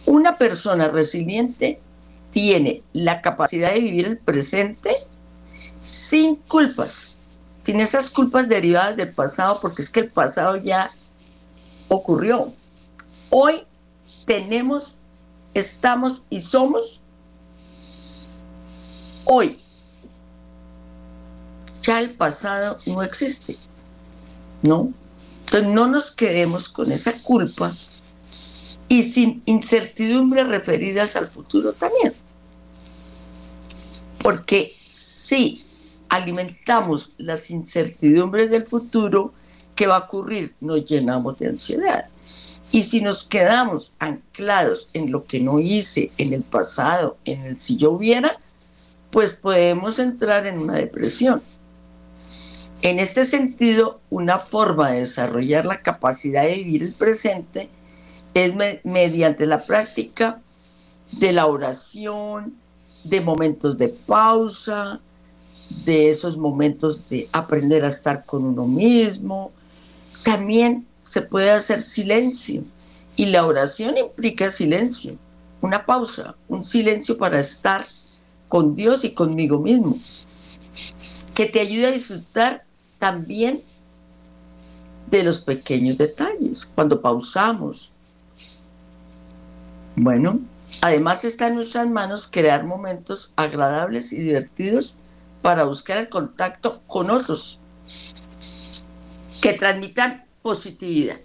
Una 0.06 0.36
persona 0.36 0.88
resiliente 0.88 1.80
tiene 2.30 2.82
la 2.92 3.22
capacidad 3.22 3.72
de 3.72 3.80
vivir 3.80 4.06
el 4.06 4.18
presente 4.18 4.90
sin 5.82 6.36
culpas. 6.36 7.13
Tiene 7.64 7.82
esas 7.82 8.10
culpas 8.10 8.46
derivadas 8.48 8.96
del 8.96 9.12
pasado 9.12 9.58
porque 9.60 9.80
es 9.80 9.88
que 9.88 10.00
el 10.00 10.10
pasado 10.10 10.56
ya 10.56 10.90
ocurrió. 11.88 12.52
Hoy 13.30 13.62
tenemos, 14.26 14.98
estamos 15.54 16.24
y 16.28 16.42
somos 16.42 17.04
hoy. 19.24 19.58
Ya 21.82 22.00
el 22.00 22.10
pasado 22.10 22.76
no 22.84 23.02
existe. 23.02 23.56
¿No? 24.62 24.92
Entonces 25.46 25.70
no 25.70 25.86
nos 25.86 26.10
quedemos 26.10 26.68
con 26.68 26.92
esa 26.92 27.14
culpa 27.22 27.72
y 28.88 29.04
sin 29.04 29.42
incertidumbres 29.46 30.48
referidas 30.48 31.16
al 31.16 31.28
futuro 31.28 31.72
también. 31.72 32.12
Porque 34.18 34.74
si 34.78 35.64
alimentamos 36.14 37.14
las 37.18 37.50
incertidumbres 37.50 38.50
del 38.50 38.66
futuro, 38.66 39.32
¿qué 39.74 39.86
va 39.86 39.96
a 39.96 40.04
ocurrir? 40.04 40.54
Nos 40.60 40.84
llenamos 40.84 41.38
de 41.38 41.48
ansiedad. 41.48 42.06
Y 42.70 42.82
si 42.82 43.00
nos 43.00 43.24
quedamos 43.24 43.94
anclados 43.98 44.90
en 44.94 45.10
lo 45.10 45.24
que 45.24 45.40
no 45.40 45.60
hice 45.60 46.10
en 46.18 46.32
el 46.32 46.42
pasado, 46.42 47.16
en 47.24 47.42
el 47.42 47.56
si 47.56 47.76
yo 47.76 47.92
hubiera, 47.92 48.38
pues 49.10 49.32
podemos 49.32 49.98
entrar 49.98 50.46
en 50.46 50.58
una 50.58 50.74
depresión. 50.74 51.42
En 52.82 52.98
este 52.98 53.24
sentido, 53.24 54.00
una 54.10 54.38
forma 54.38 54.90
de 54.90 55.00
desarrollar 55.00 55.64
la 55.64 55.82
capacidad 55.82 56.42
de 56.42 56.56
vivir 56.56 56.82
el 56.82 56.92
presente 56.92 57.68
es 58.34 58.54
mediante 58.84 59.46
la 59.46 59.60
práctica 59.60 60.40
de 61.12 61.32
la 61.32 61.46
oración, 61.46 62.54
de 63.04 63.20
momentos 63.20 63.78
de 63.78 63.88
pausa, 63.88 65.00
de 65.84 66.10
esos 66.10 66.36
momentos 66.36 67.08
de 67.08 67.28
aprender 67.32 67.84
a 67.84 67.88
estar 67.88 68.24
con 68.24 68.44
uno 68.44 68.66
mismo. 68.66 69.52
También 70.24 70.86
se 71.00 71.22
puede 71.22 71.50
hacer 71.50 71.82
silencio 71.82 72.64
y 73.16 73.26
la 73.26 73.46
oración 73.46 73.96
implica 73.96 74.50
silencio, 74.50 75.16
una 75.60 75.86
pausa, 75.86 76.36
un 76.48 76.64
silencio 76.64 77.16
para 77.16 77.38
estar 77.38 77.86
con 78.48 78.74
Dios 78.74 79.04
y 79.04 79.12
conmigo 79.12 79.58
mismo, 79.58 79.96
que 81.34 81.46
te 81.46 81.60
ayude 81.60 81.86
a 81.86 81.92
disfrutar 81.92 82.64
también 82.98 83.62
de 85.10 85.22
los 85.22 85.38
pequeños 85.38 85.98
detalles, 85.98 86.64
cuando 86.64 87.00
pausamos, 87.00 87.92
bueno, 89.96 90.40
además 90.80 91.24
está 91.24 91.48
en 91.48 91.56
nuestras 91.56 91.88
manos 91.88 92.28
crear 92.30 92.64
momentos 92.64 93.32
agradables 93.36 94.12
y 94.12 94.18
divertidos 94.18 94.98
para 95.44 95.64
buscar 95.64 95.98
el 95.98 96.08
contacto 96.08 96.80
con 96.86 97.10
otros 97.10 97.60
que 99.42 99.52
transmitan 99.52 100.24
positividad. 100.40 101.16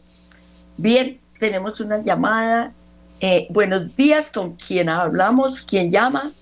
Bien, 0.75 1.21
tenemos 1.39 1.79
una 1.79 2.01
llamada. 2.01 2.73
Eh, 3.21 3.47
buenos 3.49 3.95
días, 3.95 4.29
¿con 4.29 4.57
quién 4.57 4.89
hablamos? 4.89 5.61
¿Quién 5.61 5.89
llama? 5.89 6.33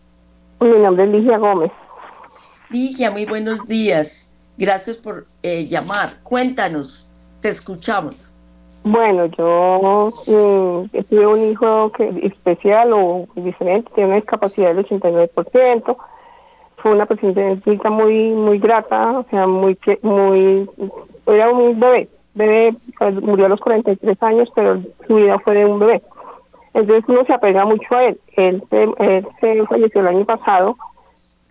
Mi 0.60 0.70
nombre 0.70 1.04
es 1.04 1.12
Ligia 1.12 1.38
Gómez. 1.38 1.72
Ligia, 2.72 3.12
muy 3.12 3.26
buenos 3.26 3.68
días. 3.68 4.34
Gracias 4.58 4.98
por 4.98 5.28
eh, 5.44 5.68
llamar. 5.68 6.10
Cuéntanos, 6.24 7.12
te 7.42 7.50
escuchamos. 7.50 8.34
Bueno, 8.86 9.28
yo 9.38 10.12
eh, 10.26 11.04
tuve 11.08 11.28
un 11.28 11.52
hijo 11.52 11.92
que 11.92 12.10
especial 12.24 12.92
o 12.94 13.28
diferente, 13.36 13.92
tiene 13.94 14.08
una 14.10 14.16
discapacidad 14.16 14.74
del 14.74 14.84
89%. 14.84 15.96
Fue 16.78 16.92
una 16.92 17.06
presidenta 17.06 17.90
muy 17.90 18.30
muy 18.32 18.60
grata, 18.60 19.20
o 19.20 19.24
sea, 19.30 19.48
muy 19.48 19.78
muy 20.02 20.70
era 21.26 21.52
un 21.52 21.80
bebé. 21.80 22.08
Bebé 22.36 22.76
pues, 22.98 23.16
murió 23.22 23.48
a 23.48 23.50
los 23.50 23.60
43 23.60 24.22
años, 24.24 24.50
pero 24.56 24.80
su 25.08 25.16
vida 25.16 25.40
fue 25.40 25.56
de 25.56 25.66
un 25.66 25.80
bebé. 25.80 26.02
Entonces 26.74 27.04
uno 27.08 27.26
se 27.26 27.34
apega 27.34 27.66
mucho 27.66 27.96
a 27.96 28.06
él. 28.06 28.20
Él 28.36 28.64
se, 28.70 29.66
falleció 29.66 30.02
el 30.02 30.08
año 30.08 30.26
pasado, 30.26 30.78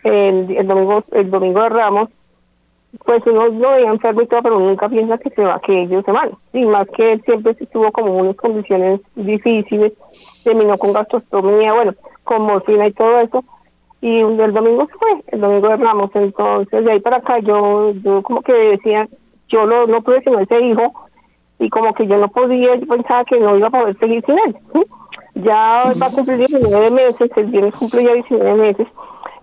el, 0.04 0.56
el 0.56 0.66
domingo 0.66 1.02
el 1.12 1.30
domingo 1.30 1.62
de 1.62 1.68
Ramos, 1.68 2.10
pues 3.04 3.22
uno 3.26 3.48
lo 3.48 3.70
veía 3.72 3.90
enfermo 3.90 4.22
y 4.22 4.26
todo, 4.26 4.42
pero 4.42 4.58
nunca 4.58 4.88
piensa 4.88 5.18
que 5.18 5.30
se 5.30 5.42
va, 5.42 5.60
que 5.60 5.82
ellos 5.82 6.04
se 6.04 6.12
van. 6.12 6.30
Y 6.52 6.64
más 6.64 6.88
que 6.90 7.12
él 7.12 7.22
siempre 7.24 7.56
estuvo 7.58 7.90
como 7.92 8.16
unas 8.16 8.36
condiciones 8.36 9.00
difíciles, 9.14 9.92
terminó 10.44 10.76
con 10.76 10.92
gastrostomía, 10.92 11.74
bueno, 11.74 11.92
con 12.24 12.42
morfina 12.42 12.86
y 12.86 12.92
todo 12.92 13.20
eso. 13.20 13.44
Y 14.00 14.20
el 14.20 14.52
domingo 14.52 14.88
fue, 14.98 15.22
el 15.28 15.40
domingo 15.40 15.68
de 15.68 15.76
Ramos. 15.76 16.10
Entonces, 16.14 16.84
de 16.84 16.92
ahí 16.92 17.00
para 17.00 17.16
acá, 17.16 17.38
yo, 17.40 17.92
yo 17.92 18.22
como 18.22 18.42
que 18.42 18.52
decía, 18.52 19.08
yo 19.48 19.66
no, 19.66 19.86
no 19.86 20.02
pude 20.02 20.22
sino 20.22 20.38
ese 20.40 20.60
hijo, 20.60 20.92
y 21.58 21.70
como 21.70 21.94
que 21.94 22.06
yo 22.06 22.18
no 22.18 22.28
podía, 22.28 22.76
yo 22.76 22.86
pensaba 22.86 23.24
que 23.24 23.40
no 23.40 23.56
iba 23.56 23.68
a 23.68 23.70
poder 23.70 23.98
seguir 23.98 24.24
sin 24.26 24.38
él. 24.38 24.56
Ya 25.34 25.84
va 26.00 26.06
a 26.06 26.10
cumplir 26.14 26.38
19 26.38 26.90
meses, 26.90 27.30
el 27.36 27.46
viernes 27.46 27.74
cumple 27.74 28.02
ya 28.04 28.14
19 28.14 28.54
meses 28.54 28.86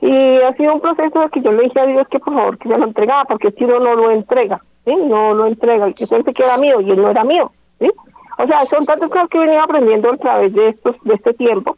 y 0.03 0.41
ha 0.41 0.53
sido 0.55 0.73
un 0.73 0.81
proceso 0.81 1.29
que 1.29 1.41
yo 1.41 1.53
le 1.53 1.63
dije 1.63 1.79
a 1.79 1.85
Dios 1.85 2.07
que 2.09 2.19
por 2.19 2.33
favor 2.33 2.57
que 2.57 2.67
se 2.67 2.77
lo 2.77 2.85
entregara, 2.85 3.23
porque 3.23 3.51
si 3.51 3.63
uno 3.63 3.79
no 3.79 3.95
lo 3.95 4.11
entrega, 4.11 4.61
¿sí? 4.83 4.93
No 4.93 5.33
lo 5.33 5.45
entrega, 5.45 5.87
y 5.87 5.93
que 5.93 6.05
que 6.05 6.43
era 6.43 6.57
mío 6.57 6.81
y 6.81 6.91
él 6.91 7.01
no 7.01 7.09
era 7.09 7.23
mío, 7.23 7.49
¿sí? 7.79 7.89
O 8.37 8.45
sea, 8.45 8.59
son 8.61 8.85
tantas 8.85 9.09
cosas 9.09 9.29
que 9.29 9.37
he 9.37 9.41
venido 9.41 9.63
aprendiendo 9.63 10.11
a 10.11 10.17
través 10.17 10.53
de 10.53 10.69
estos, 10.69 10.97
de 11.03 11.13
este 11.13 11.33
tiempo. 11.35 11.77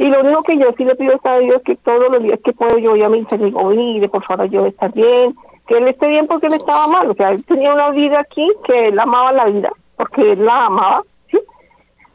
Y 0.00 0.06
lo 0.06 0.20
único 0.20 0.42
que 0.44 0.56
yo 0.56 0.72
sí 0.78 0.84
le 0.86 0.96
pido 0.96 1.20
a 1.22 1.38
Dios 1.40 1.60
que 1.62 1.76
todos 1.76 2.10
los 2.10 2.22
días 2.22 2.40
que 2.42 2.54
puedo 2.54 2.78
yo 2.78 2.92
voy 2.92 3.02
a 3.02 3.10
mi 3.10 3.22
digo, 3.22 3.64
mire, 3.64 4.08
por 4.08 4.24
favor, 4.24 4.48
yo 4.48 4.64
estar 4.64 4.90
bien, 4.94 5.36
que 5.68 5.76
él 5.76 5.88
esté 5.88 6.08
bien 6.08 6.26
porque 6.26 6.46
él 6.46 6.54
estaba 6.54 6.86
mal, 6.86 7.10
o 7.10 7.12
sea, 7.12 7.28
él 7.28 7.44
tenía 7.44 7.74
una 7.74 7.90
vida 7.90 8.18
aquí 8.20 8.50
que 8.64 8.88
él 8.88 8.98
amaba 8.98 9.30
la 9.32 9.44
vida, 9.44 9.70
porque 9.98 10.32
él 10.32 10.42
la 10.42 10.64
amaba, 10.64 11.02
¿sí? 11.30 11.38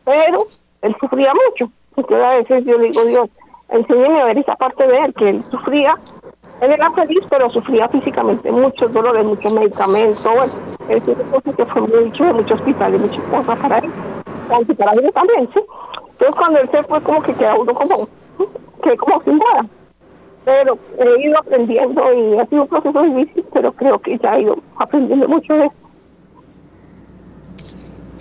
Pero 0.04 0.48
él 0.82 0.96
sufría 1.00 1.32
mucho. 1.36 1.72
Entonces 1.96 2.26
a 2.26 2.36
veces 2.38 2.66
yo 2.66 2.76
le 2.80 2.90
digo, 2.90 3.06
Dios, 3.06 3.30
enséñeme 3.70 4.20
a 4.20 4.26
ver 4.26 4.40
esa 4.40 4.56
parte 4.56 4.88
de 4.88 4.98
él, 4.98 5.14
que 5.14 5.30
él 5.30 5.44
sufría, 5.52 5.94
él 6.62 6.72
era 6.72 6.90
feliz, 6.90 7.24
pero 7.30 7.52
sufría 7.52 7.88
físicamente 7.90 8.52
muchos 8.52 8.92
dolores, 8.94 9.24
muchos 9.24 9.54
medicamentos, 9.54 10.26
bueno, 10.26 10.54
es 10.90 11.08
una 11.08 11.24
cosa 11.30 11.54
que 11.56 11.66
fue 11.66 11.82
mucho, 11.84 12.24
mucho 12.34 12.56
hospital 12.56 12.96
y 12.96 12.98
muchas 12.98 13.24
cosas 13.26 13.60
para 13.60 13.78
él, 13.78 13.92
aunque 14.50 14.74
para 14.74 14.94
él 14.94 15.12
también, 15.14 15.48
¿sí? 15.54 15.60
Entonces 16.16 16.36
cuando 16.38 16.60
él 16.60 16.70
se 16.72 16.82
fue 16.84 17.04
como 17.04 17.22
que 17.22 17.34
queda 17.34 17.56
uno 17.56 17.74
como, 17.74 18.08
que 18.82 18.96
como 18.98 19.22
sin 19.24 19.38
nada. 19.38 19.68
Pero 20.46 20.80
he 20.98 21.28
ido 21.28 21.40
aprendiendo 21.40 22.02
y 22.14 22.40
ha 22.40 22.46
sido 22.46 22.62
un 22.62 22.68
proceso 22.70 23.02
difícil, 23.04 23.46
pero 23.52 23.74
creo 23.74 24.00
que 24.00 24.18
ya 24.18 24.36
he 24.38 24.44
ido 24.44 24.58
aprendiendo 24.78 25.28
mucho 25.28 25.54
de 25.54 25.66
eso. 25.66 25.76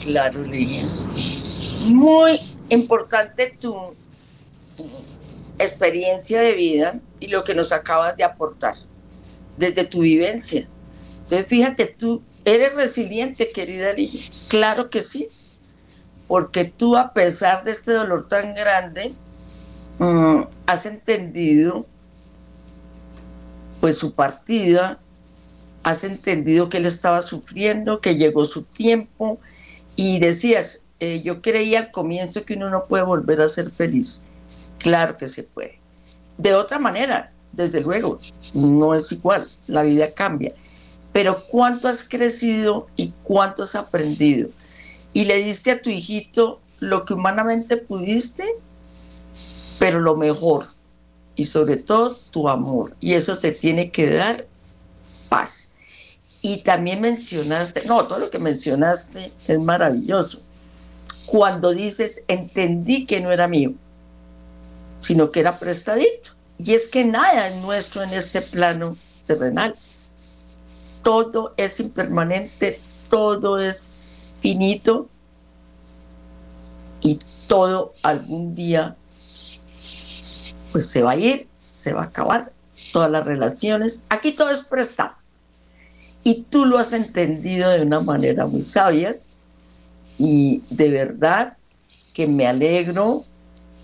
Claro, 0.02 0.42
Ligia. 0.42 0.82
Muy 1.92 2.40
importante 2.68 3.56
tu 3.60 3.76
experiencia 5.58 6.40
de 6.40 6.54
vida 6.54 7.00
y 7.20 7.28
lo 7.28 7.44
que 7.44 7.54
nos 7.54 7.72
acabas 7.72 8.16
de 8.16 8.24
aportar 8.24 8.74
desde 9.56 9.84
tu 9.84 10.00
vivencia. 10.00 10.66
Entonces, 11.22 11.46
fíjate, 11.46 11.86
tú 11.86 12.22
eres 12.44 12.74
resiliente, 12.74 13.52
querida 13.52 13.92
Ligia. 13.92 14.32
Claro 14.48 14.90
que 14.90 15.00
sí, 15.00 15.28
porque 16.26 16.64
tú 16.64 16.96
a 16.96 17.12
pesar 17.12 17.64
de 17.64 17.72
este 17.72 17.92
dolor 17.92 18.28
tan 18.28 18.54
grande, 18.54 19.12
mm, 19.98 20.42
has 20.66 20.86
entendido 20.86 21.86
pues 23.80 23.98
su 23.98 24.14
partida, 24.14 24.98
has 25.82 26.04
entendido 26.04 26.68
que 26.68 26.78
él 26.78 26.86
estaba 26.86 27.20
sufriendo, 27.22 28.00
que 28.00 28.16
llegó 28.16 28.44
su 28.44 28.64
tiempo 28.64 29.38
y 29.96 30.18
decías, 30.18 30.86
eh, 31.00 31.20
yo 31.22 31.42
creía 31.42 31.80
al 31.80 31.90
comienzo 31.90 32.44
que 32.44 32.54
uno 32.54 32.70
no 32.70 32.86
puede 32.86 33.04
volver 33.04 33.40
a 33.42 33.48
ser 33.48 33.70
feliz 33.70 34.24
Claro 34.84 35.16
que 35.16 35.28
se 35.28 35.44
puede. 35.44 35.78
De 36.36 36.54
otra 36.54 36.78
manera, 36.78 37.32
desde 37.52 37.80
luego, 37.80 38.20
no 38.52 38.94
es 38.94 39.10
igual, 39.12 39.42
la 39.66 39.82
vida 39.82 40.12
cambia. 40.12 40.52
Pero 41.10 41.38
¿cuánto 41.50 41.88
has 41.88 42.06
crecido 42.06 42.86
y 42.94 43.14
cuánto 43.22 43.62
has 43.62 43.76
aprendido? 43.76 44.50
Y 45.14 45.24
le 45.24 45.42
diste 45.42 45.70
a 45.70 45.80
tu 45.80 45.88
hijito 45.88 46.60
lo 46.80 47.04
que 47.04 47.14
humanamente 47.14 47.76
pudiste, 47.78 48.44
pero 49.78 50.00
lo 50.00 50.16
mejor. 50.16 50.66
Y 51.36 51.44
sobre 51.44 51.76
todo 51.78 52.14
tu 52.30 52.48
amor. 52.48 52.94
Y 53.00 53.14
eso 53.14 53.38
te 53.38 53.52
tiene 53.52 53.90
que 53.90 54.10
dar 54.10 54.46
paz. 55.28 55.76
Y 56.42 56.58
también 56.58 57.00
mencionaste, 57.00 57.84
no, 57.86 58.04
todo 58.04 58.18
lo 58.18 58.30
que 58.30 58.38
mencionaste 58.38 59.32
es 59.48 59.58
maravilloso. 59.58 60.42
Cuando 61.26 61.72
dices, 61.72 62.24
entendí 62.28 63.06
que 63.06 63.20
no 63.20 63.32
era 63.32 63.48
mío, 63.48 63.72
sino 64.98 65.30
que 65.30 65.40
era 65.40 65.58
prestadito. 65.58 66.30
Y 66.58 66.74
es 66.74 66.88
que 66.88 67.04
nada 67.04 67.48
es 67.48 67.56
nuestro 67.56 68.02
en 68.02 68.12
este 68.12 68.42
plano 68.42 68.96
terrenal. 69.26 69.74
Todo 71.02 71.54
es 71.56 71.80
impermanente, 71.80 72.78
todo 73.08 73.58
es 73.58 73.92
finito 74.44 75.08
y 77.00 77.18
todo 77.48 77.94
algún 78.02 78.54
día 78.54 78.94
pues 80.70 80.86
se 80.86 81.02
va 81.02 81.12
a 81.12 81.16
ir, 81.16 81.48
se 81.64 81.94
va 81.94 82.02
a 82.02 82.04
acabar, 82.04 82.52
todas 82.92 83.10
las 83.10 83.24
relaciones, 83.24 84.04
aquí 84.10 84.32
todo 84.32 84.50
es 84.50 84.60
prestado. 84.60 85.14
Y 86.24 86.42
tú 86.50 86.66
lo 86.66 86.76
has 86.76 86.92
entendido 86.92 87.70
de 87.70 87.80
una 87.80 88.00
manera 88.00 88.46
muy 88.46 88.60
sabia 88.60 89.16
y 90.18 90.60
de 90.68 90.90
verdad 90.90 91.56
que 92.12 92.26
me 92.26 92.46
alegro 92.46 93.24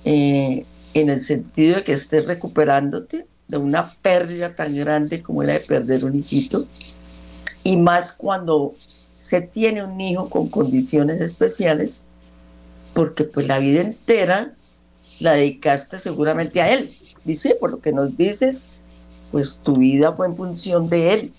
eh, 0.04 0.66
en 0.92 1.08
el 1.08 1.20
sentido 1.20 1.76
de 1.76 1.84
que 1.84 1.92
estés 1.92 2.26
recuperándote 2.26 3.26
de 3.48 3.56
una 3.56 3.90
pérdida 4.02 4.54
tan 4.54 4.76
grande 4.76 5.22
como 5.22 5.42
la 5.42 5.54
de 5.54 5.60
perder 5.60 6.04
un 6.04 6.16
hijito 6.16 6.66
y 7.64 7.78
más 7.78 8.12
cuando 8.12 8.74
se 9.20 9.42
tiene 9.42 9.84
un 9.84 10.00
hijo 10.00 10.28
con 10.30 10.48
condiciones 10.48 11.20
especiales 11.20 12.06
porque 12.94 13.24
pues 13.24 13.46
la 13.46 13.58
vida 13.58 13.82
entera 13.82 14.54
la 15.20 15.32
dedicaste 15.32 15.98
seguramente 15.98 16.62
a 16.62 16.72
él. 16.72 16.90
Dice, 17.24 17.54
por 17.60 17.70
lo 17.70 17.80
que 17.80 17.92
nos 17.92 18.16
dices, 18.16 18.72
pues 19.30 19.60
tu 19.60 19.76
vida 19.76 20.12
fue 20.14 20.26
en 20.26 20.36
función 20.36 20.88
de 20.88 21.12
él. 21.12 21.32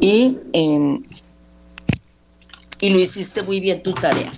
Y, 0.00 0.38
y 2.80 2.90
lo 2.90 2.98
hiciste 2.98 3.42
muy 3.42 3.60
bien 3.60 3.82
tu 3.82 3.92
tarea. 3.92 4.32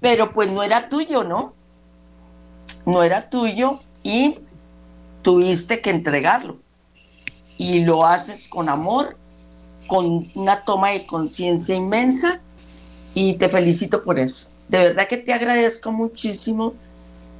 Pero 0.00 0.32
pues 0.32 0.50
no 0.50 0.64
era 0.64 0.88
tuyo, 0.88 1.22
¿no? 1.22 1.54
No 2.84 3.04
era 3.04 3.30
tuyo 3.30 3.78
y 4.02 4.40
tuviste 5.22 5.80
que 5.80 5.90
entregarlo. 5.90 6.58
Y 7.58 7.84
lo 7.84 8.06
haces 8.06 8.48
con 8.48 8.70
amor, 8.70 9.18
con 9.86 10.26
una 10.34 10.64
toma 10.64 10.90
de 10.90 11.04
conciencia 11.04 11.74
inmensa 11.74 12.40
y 13.14 13.34
te 13.34 13.48
felicito 13.48 14.04
por 14.04 14.18
eso. 14.18 14.48
De 14.68 14.78
verdad 14.78 15.08
que 15.08 15.16
te 15.16 15.32
agradezco 15.32 15.90
muchísimo 15.92 16.74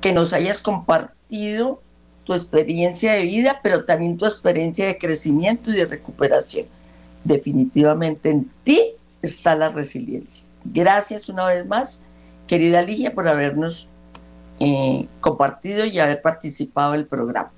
que 0.00 0.12
nos 0.12 0.32
hayas 0.32 0.60
compartido 0.60 1.80
tu 2.24 2.34
experiencia 2.34 3.12
de 3.12 3.22
vida, 3.22 3.60
pero 3.62 3.84
también 3.84 4.16
tu 4.16 4.26
experiencia 4.26 4.86
de 4.86 4.98
crecimiento 4.98 5.70
y 5.70 5.76
de 5.76 5.86
recuperación. 5.86 6.66
Definitivamente 7.24 8.30
en 8.30 8.50
ti 8.64 8.80
está 9.22 9.54
la 9.54 9.68
resiliencia. 9.70 10.48
Gracias 10.64 11.28
una 11.28 11.46
vez 11.46 11.66
más, 11.66 12.08
querida 12.46 12.82
Ligia, 12.82 13.14
por 13.14 13.28
habernos 13.28 13.90
eh, 14.60 15.06
compartido 15.20 15.84
y 15.84 15.98
haber 15.98 16.20
participado 16.20 16.94
en 16.94 17.00
el 17.00 17.06
programa. 17.06 17.50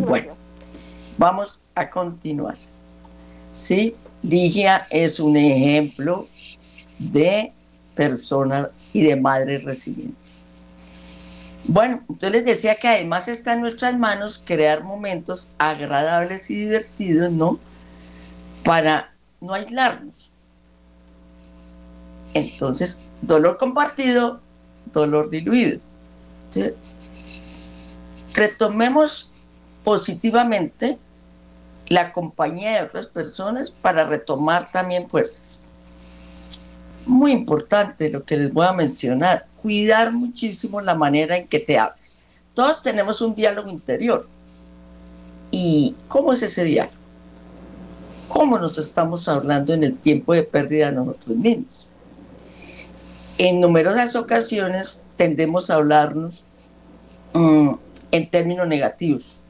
Bueno, 0.00 0.36
vamos 1.16 1.62
a 1.74 1.88
continuar. 1.88 2.56
Sí, 3.54 3.94
Ligia 4.22 4.86
es 4.90 5.18
un 5.18 5.36
ejemplo 5.36 6.26
de 6.98 7.52
persona 7.94 8.70
y 8.92 9.02
de 9.02 9.16
madre 9.16 9.58
resiliente. 9.58 10.16
Bueno, 11.64 12.02
entonces 12.08 12.30
les 12.30 12.44
decía 12.44 12.74
que 12.76 12.88
además 12.88 13.28
está 13.28 13.54
en 13.54 13.60
nuestras 13.60 13.98
manos 13.98 14.42
crear 14.46 14.84
momentos 14.84 15.54
agradables 15.58 16.50
y 16.50 16.56
divertidos, 16.56 17.30
¿no? 17.32 17.58
Para 18.64 19.12
no 19.40 19.54
aislarnos. 19.54 20.34
Entonces, 22.34 23.10
dolor 23.22 23.56
compartido, 23.56 24.40
dolor 24.92 25.30
diluido. 25.30 25.80
retomemos 28.34 29.32
positivamente 29.88 30.98
la 31.86 32.12
compañía 32.12 32.72
de 32.72 32.82
otras 32.82 33.06
personas 33.06 33.70
para 33.70 34.04
retomar 34.04 34.70
también 34.70 35.08
fuerzas. 35.08 35.62
Muy 37.06 37.32
importante 37.32 38.10
lo 38.10 38.22
que 38.22 38.36
les 38.36 38.52
voy 38.52 38.66
a 38.66 38.74
mencionar, 38.74 39.46
cuidar 39.62 40.12
muchísimo 40.12 40.82
la 40.82 40.94
manera 40.94 41.38
en 41.38 41.48
que 41.48 41.60
te 41.60 41.78
hables. 41.78 42.26
Todos 42.52 42.82
tenemos 42.82 43.22
un 43.22 43.34
diálogo 43.34 43.70
interior. 43.70 44.28
¿Y 45.50 45.96
cómo 46.06 46.34
es 46.34 46.42
ese 46.42 46.64
diálogo? 46.64 46.98
¿Cómo 48.28 48.58
nos 48.58 48.76
estamos 48.76 49.26
hablando 49.26 49.72
en 49.72 49.84
el 49.84 49.96
tiempo 49.96 50.34
de 50.34 50.42
pérdida 50.42 50.90
de 50.90 50.96
nosotros 50.96 51.34
mismos? 51.34 51.88
En 53.38 53.58
numerosas 53.58 54.14
ocasiones 54.16 55.06
tendemos 55.16 55.70
a 55.70 55.76
hablarnos 55.76 56.44
mm, 57.32 57.70
en 58.10 58.30
términos 58.30 58.68
negativos 58.68 59.44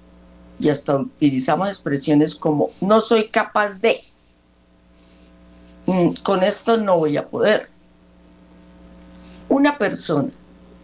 y 0.59 0.68
hasta 0.68 0.97
utilizamos 0.97 1.68
expresiones 1.68 2.35
como 2.35 2.71
no 2.81 3.01
soy 3.01 3.29
capaz 3.29 3.81
de, 3.81 4.01
mm, 5.87 6.11
con 6.23 6.42
esto 6.42 6.77
no 6.77 6.99
voy 6.99 7.16
a 7.16 7.29
poder. 7.29 7.71
Una 9.49 9.79
persona 9.79 10.31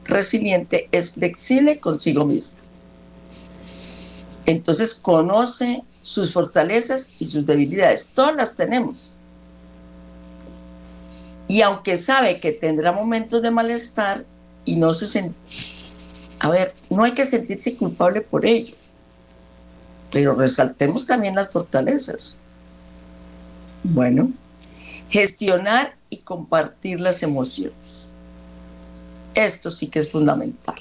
resiliente 0.05 0.89
es 0.93 1.11
flexible 1.11 1.81
consigo 1.81 2.25
misma. 2.25 2.55
Entonces 4.47 4.95
conoce 4.95 5.83
sus 6.03 6.33
fortalezas 6.33 7.21
y 7.21 7.27
sus 7.27 7.47
debilidades. 7.47 8.09
Todas 8.15 8.37
las 8.37 8.55
tenemos. 8.55 9.13
Y 11.49 11.63
aunque 11.63 11.97
sabe 11.97 12.41
que 12.41 12.53
tendrá 12.53 12.93
momentos 12.93 13.43
de 13.43 13.51
malestar 13.51 14.25
y 14.65 14.77
no 14.77 14.95
se. 14.95 15.33
A 16.41 16.51
ver, 16.51 16.75
no 16.91 17.05
hay 17.05 17.13
que 17.13 17.25
sentirse 17.25 17.77
culpable 17.77 18.21
por 18.21 18.47
ello 18.47 18.75
pero 20.15 20.37
resaltemos 20.37 21.09
también 21.09 21.35
las 21.35 21.51
fortalezas. 21.51 22.39
Bueno, 23.83 24.31
gestionar 25.11 25.97
y 26.09 26.19
compartir 26.19 27.01
las 27.01 27.25
emociones. 27.25 28.09
Esto 29.35 29.73
sí 29.73 29.89
que 29.89 29.99
es 29.99 30.13
fundamental. 30.13 30.77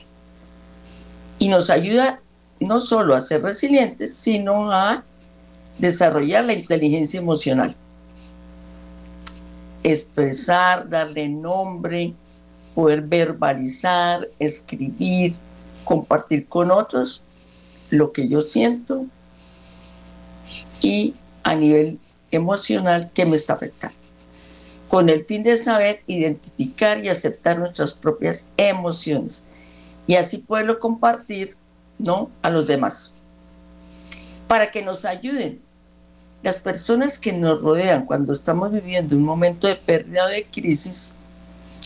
Y 1.40 1.48
nos 1.48 1.72
ayuda 1.72 2.22
no 2.60 2.80
solo 2.80 3.16
a 3.16 3.24
ser 3.24 3.42
resilientes, 3.42 4.16
sino 4.16 4.72
a 4.72 5.04
desarrollar 5.80 6.46
la 6.46 6.54
inteligencia 6.54 7.20
emocional. 7.20 7.76
Expresar, 9.82 10.88
darle 10.88 11.28
nombre, 11.28 12.14
poder 12.76 13.02
verbalizar, 13.02 14.30
escribir, 14.38 15.34
compartir 15.86 16.48
con 16.48 16.70
otros 16.70 17.24
lo 17.90 18.12
que 18.12 18.28
yo 18.28 18.40
siento 18.40 19.08
y 20.82 21.16
a 21.44 21.56
nivel 21.56 22.00
emocional 22.32 23.12
que 23.14 23.26
me 23.26 23.36
está 23.36 23.54
afectando, 23.54 23.98
con 24.88 25.10
el 25.10 25.26
fin 25.26 25.44
de 25.44 25.58
saber 25.58 26.02
identificar 26.08 27.04
y 27.04 27.10
aceptar 27.10 27.60
nuestras 27.60 27.94
propias 27.94 28.50
emociones 28.58 29.46
y 30.08 30.16
así 30.16 30.40
poderlo 30.40 30.80
compartir 30.80 31.56
¿no? 32.00 32.30
a 32.42 32.50
los 32.50 32.68
demás, 32.68 33.24
para 34.48 34.72
que 34.72 34.82
nos 34.82 35.06
ayuden. 35.06 35.62
Las 36.42 36.58
personas 36.58 37.20
que 37.20 37.32
nos 37.32 37.62
rodean 37.62 38.06
cuando 38.06 38.34
estamos 38.34 38.72
viviendo 38.72 39.16
un 39.16 39.24
momento 39.24 39.68
de 39.68 39.76
pérdida 39.76 40.26
o 40.26 40.28
de 40.28 40.46
crisis, 40.46 41.16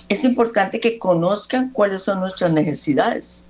es 0.09 0.23
importante 0.23 0.79
que 0.79 0.97
conozcan 0.97 1.69
cuáles 1.71 2.01
son 2.01 2.21
nuestras 2.21 2.53
necesidades, 2.53 3.45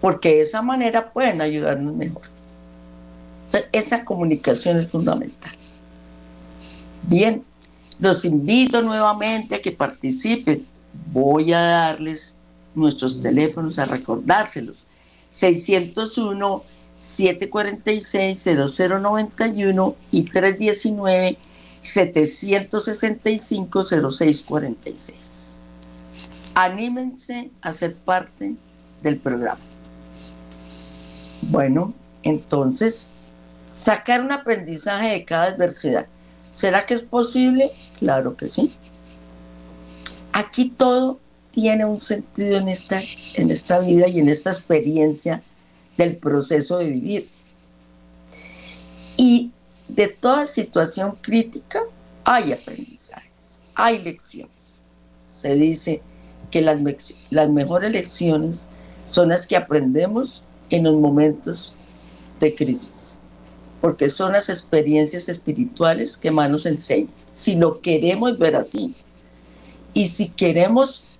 porque 0.00 0.34
de 0.34 0.40
esa 0.42 0.62
manera 0.62 1.12
pueden 1.12 1.40
ayudarnos 1.40 1.94
mejor 1.96 2.22
esa 3.72 4.04
comunicación 4.04 4.78
es 4.78 4.88
fundamental. 4.88 5.52
Bien, 7.04 7.44
los 7.98 8.24
invito 8.24 8.82
nuevamente 8.82 9.56
a 9.56 9.62
que 9.62 9.72
participen. 9.72 10.64
Voy 11.12 11.52
a 11.52 11.60
darles 11.60 12.38
nuestros 12.74 13.20
teléfonos 13.20 13.78
a 13.78 13.84
recordárselos. 13.84 14.86
601 15.30 16.62
746 16.96 18.48
0091 18.76 19.96
y 20.10 20.22
319 20.22 21.36
765 21.80 23.82
0646. 23.82 25.58
Anímense 26.54 27.50
a 27.60 27.72
ser 27.72 27.96
parte 27.96 28.54
del 29.02 29.16
programa. 29.16 29.60
Bueno, 31.50 31.92
entonces 32.22 33.12
sacar 33.72 34.20
un 34.20 34.32
aprendizaje 34.32 35.08
de 35.08 35.24
cada 35.24 35.44
adversidad. 35.44 36.06
¿Será 36.50 36.86
que 36.86 36.94
es 36.94 37.02
posible? 37.02 37.70
Claro 37.98 38.36
que 38.36 38.48
sí. 38.48 38.70
Aquí 40.32 40.70
todo 40.70 41.18
tiene 41.50 41.84
un 41.84 42.00
sentido 42.00 42.58
en 42.58 42.68
esta, 42.68 43.00
en 43.36 43.50
esta 43.50 43.80
vida 43.80 44.08
y 44.08 44.20
en 44.20 44.28
esta 44.28 44.50
experiencia 44.50 45.42
del 45.96 46.16
proceso 46.16 46.78
de 46.78 46.86
vivir. 46.86 47.24
Y 49.16 49.50
de 49.88 50.08
toda 50.08 50.46
situación 50.46 51.16
crítica 51.20 51.82
hay 52.24 52.52
aprendizajes, 52.52 53.62
hay 53.74 54.02
lecciones. 54.02 54.84
Se 55.30 55.54
dice 55.54 56.02
que 56.50 56.62
las, 56.62 56.78
las 57.30 57.48
mejores 57.50 57.92
lecciones 57.92 58.68
son 59.08 59.28
las 59.28 59.46
que 59.46 59.56
aprendemos 59.56 60.46
en 60.70 60.84
los 60.84 60.94
momentos 60.94 61.76
de 62.40 62.54
crisis, 62.54 63.18
porque 63.82 64.08
son 64.08 64.30
las 64.32 64.48
experiencias 64.48 65.28
espirituales 65.28 66.16
que 66.16 66.30
más 66.30 66.48
nos 66.48 66.66
enseñan, 66.66 67.12
si 67.32 67.56
lo 67.56 67.80
queremos 67.80 68.38
ver 68.38 68.54
así. 68.54 68.94
Y 69.92 70.06
si 70.06 70.30
queremos 70.30 71.18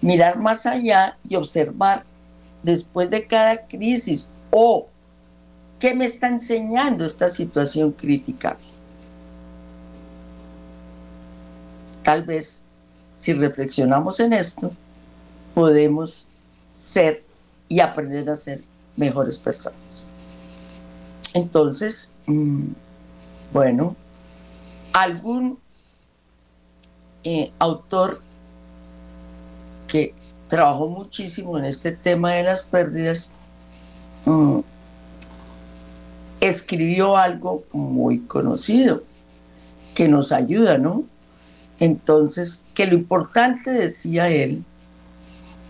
mirar 0.00 0.38
más 0.38 0.64
allá 0.64 1.18
y 1.28 1.34
observar 1.34 2.04
después 2.62 3.10
de 3.10 3.26
cada 3.26 3.66
crisis 3.66 4.30
o 4.52 4.86
qué 5.80 5.92
me 5.92 6.04
está 6.04 6.28
enseñando 6.28 7.04
esta 7.04 7.28
situación 7.28 7.90
crítica. 7.90 8.56
Tal 12.04 12.22
vez 12.22 12.66
si 13.12 13.32
reflexionamos 13.32 14.20
en 14.20 14.34
esto, 14.34 14.70
podemos 15.52 16.28
ser 16.70 17.20
y 17.68 17.80
aprender 17.80 18.30
a 18.30 18.36
ser 18.36 18.60
mejores 18.94 19.36
personas. 19.36 20.06
Entonces, 21.34 22.16
mm, 22.26 22.68
bueno, 23.52 23.94
algún 24.92 25.58
eh, 27.24 27.52
autor 27.58 28.20
que 29.88 30.14
trabajó 30.48 30.88
muchísimo 30.88 31.58
en 31.58 31.64
este 31.64 31.92
tema 31.92 32.32
de 32.32 32.44
las 32.44 32.62
pérdidas, 32.62 33.34
mm, 34.24 34.60
escribió 36.40 37.16
algo 37.16 37.64
muy 37.72 38.20
conocido 38.20 39.02
que 39.94 40.08
nos 40.08 40.32
ayuda, 40.32 40.78
¿no? 40.78 41.04
Entonces, 41.80 42.66
que 42.74 42.86
lo 42.86 42.94
importante, 42.94 43.70
decía 43.70 44.28
él, 44.28 44.64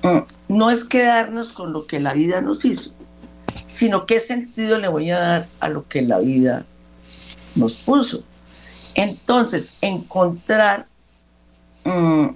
mm, 0.03 0.18
no 0.48 0.70
es 0.70 0.85
quedarnos 0.85 1.53
con 1.53 1.72
lo 1.72 1.87
que 1.87 2.00
la 2.00 2.12
vida 2.12 2.40
nos 2.40 2.64
hizo, 2.64 2.94
sino 3.66 4.07
qué 4.07 4.20
sentido 4.20 4.79
le 4.79 4.88
voy 4.88 5.11
a 5.11 5.18
dar 5.18 5.46
a 5.61 5.68
lo 5.68 5.88
que 5.88 6.03
la 6.03 6.18
vida 6.20 6.64
nos 7.57 7.74
puso. 7.74 8.24
Entonces, 8.94 9.79
encontrar 9.81 10.87
mm, 11.85 12.29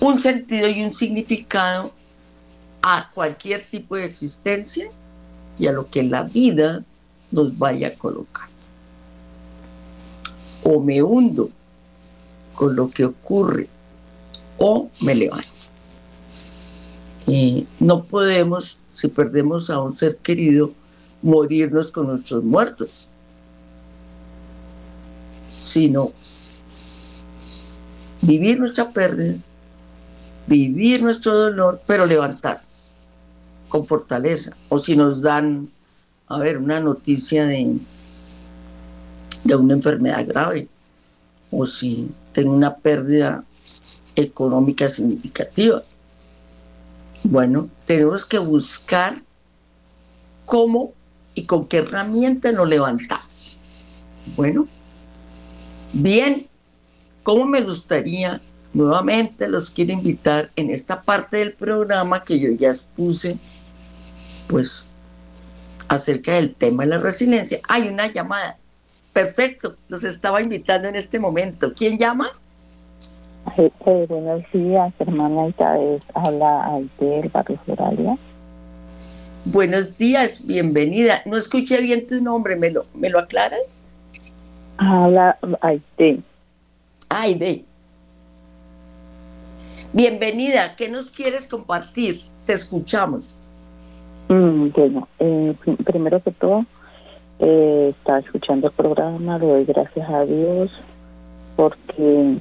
un 0.00 0.20
sentido 0.20 0.68
y 0.68 0.82
un 0.82 0.92
significado 0.92 1.92
a 2.82 3.10
cualquier 3.14 3.62
tipo 3.62 3.96
de 3.96 4.04
existencia 4.04 4.90
y 5.58 5.66
a 5.66 5.72
lo 5.72 5.86
que 5.86 6.02
la 6.02 6.22
vida 6.22 6.82
nos 7.30 7.58
vaya 7.58 7.88
a 7.88 7.92
colocar. 7.92 8.48
O 10.64 10.80
me 10.80 11.02
hundo 11.02 11.50
con 12.54 12.76
lo 12.76 12.90
que 12.90 13.04
ocurre 13.04 13.68
o 14.58 14.88
me 15.02 15.14
levanto. 15.14 15.71
No 17.80 18.04
podemos, 18.04 18.82
si 18.88 19.08
perdemos 19.08 19.70
a 19.70 19.80
un 19.80 19.96
ser 19.96 20.16
querido, 20.16 20.72
morirnos 21.22 21.92
con 21.92 22.08
nuestros 22.08 22.42
muertos, 22.42 23.10
sino 25.48 26.08
vivir 28.22 28.58
nuestra 28.58 28.90
pérdida, 28.90 29.36
vivir 30.46 31.02
nuestro 31.02 31.32
dolor, 31.34 31.80
pero 31.86 32.06
levantarnos 32.06 32.90
con 33.68 33.86
fortaleza. 33.86 34.56
O 34.68 34.78
si 34.78 34.96
nos 34.96 35.20
dan, 35.22 35.68
a 36.28 36.38
ver, 36.38 36.58
una 36.58 36.80
noticia 36.80 37.46
de, 37.46 37.76
de 39.44 39.56
una 39.56 39.74
enfermedad 39.74 40.26
grave, 40.26 40.68
o 41.50 41.66
si 41.66 42.10
tengo 42.32 42.52
una 42.52 42.76
pérdida 42.76 43.44
económica 44.16 44.88
significativa. 44.88 45.82
Bueno, 47.24 47.68
tenemos 47.86 48.24
que 48.24 48.38
buscar 48.38 49.14
cómo 50.44 50.92
y 51.34 51.44
con 51.46 51.66
qué 51.66 51.78
herramienta 51.78 52.52
nos 52.52 52.68
levantamos. 52.68 53.60
Bueno, 54.36 54.66
bien, 55.92 56.46
¿Cómo 57.22 57.46
me 57.46 57.60
gustaría? 57.60 58.40
Nuevamente 58.74 59.48
los 59.48 59.70
quiero 59.70 59.92
invitar 59.92 60.50
en 60.56 60.70
esta 60.70 61.02
parte 61.02 61.36
del 61.36 61.52
programa 61.52 62.24
que 62.24 62.40
yo 62.40 62.50
ya 62.52 62.68
expuse, 62.68 63.36
pues 64.48 64.90
acerca 65.88 66.32
del 66.32 66.54
tema 66.54 66.82
de 66.82 66.90
la 66.90 66.98
resiliencia. 66.98 67.60
Hay 67.68 67.88
una 67.88 68.10
llamada. 68.10 68.58
Perfecto, 69.12 69.76
los 69.88 70.04
estaba 70.04 70.40
invitando 70.40 70.88
en 70.88 70.96
este 70.96 71.20
momento. 71.20 71.72
¿Quién 71.76 71.98
llama? 71.98 72.32
Eh, 73.56 73.70
eh, 73.86 74.06
buenos 74.08 74.42
días, 74.52 74.92
hermana 74.98 75.48
Isabel. 75.48 76.00
Habla 76.14 76.80
del 76.98 77.28
barrio 77.28 77.58
Floralia. 77.64 78.16
Buenos 79.46 79.98
días, 79.98 80.46
bienvenida. 80.46 81.22
No 81.26 81.36
escuché 81.36 81.80
bien 81.80 82.06
tu 82.06 82.20
nombre, 82.20 82.56
¿me 82.56 82.70
lo, 82.70 82.86
¿me 82.94 83.10
lo 83.10 83.18
aclaras? 83.18 83.90
Habla 84.78 85.38
Aide. 85.60 86.20
Aide. 87.08 87.64
Bienvenida, 89.92 90.74
¿qué 90.76 90.88
nos 90.88 91.10
quieres 91.10 91.48
compartir? 91.48 92.20
Te 92.46 92.54
escuchamos. 92.54 93.42
Mm, 94.28 94.68
bueno, 94.70 95.08
eh, 95.18 95.54
primero 95.84 96.22
que 96.22 96.30
todo, 96.30 96.64
eh, 97.40 97.92
estaba 97.98 98.20
escuchando 98.20 98.68
el 98.68 98.72
programa, 98.72 99.38
le 99.38 99.46
doy 99.46 99.64
gracias 99.64 100.08
a 100.08 100.24
Dios 100.24 100.70
porque 101.56 102.38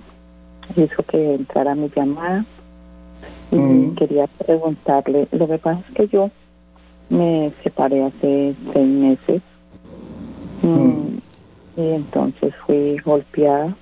hizo 0.75 1.03
que 1.03 1.35
entrara 1.35 1.75
mi 1.75 1.89
llamada 1.89 2.45
y 3.51 3.55
mm. 3.55 3.95
quería 3.95 4.27
preguntarle, 4.27 5.27
lo 5.31 5.47
que 5.47 5.57
pasa 5.57 5.83
es 5.89 5.95
que 5.95 6.07
yo 6.07 6.31
me 7.09 7.51
separé 7.63 8.05
hace 8.05 8.55
seis 8.73 8.87
meses 8.87 9.41
mm. 10.61 11.17
y 11.77 11.89
entonces 11.89 12.53
fui 12.65 12.97
golpeada 13.05 13.75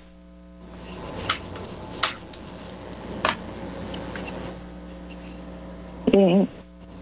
eh, 6.12 6.48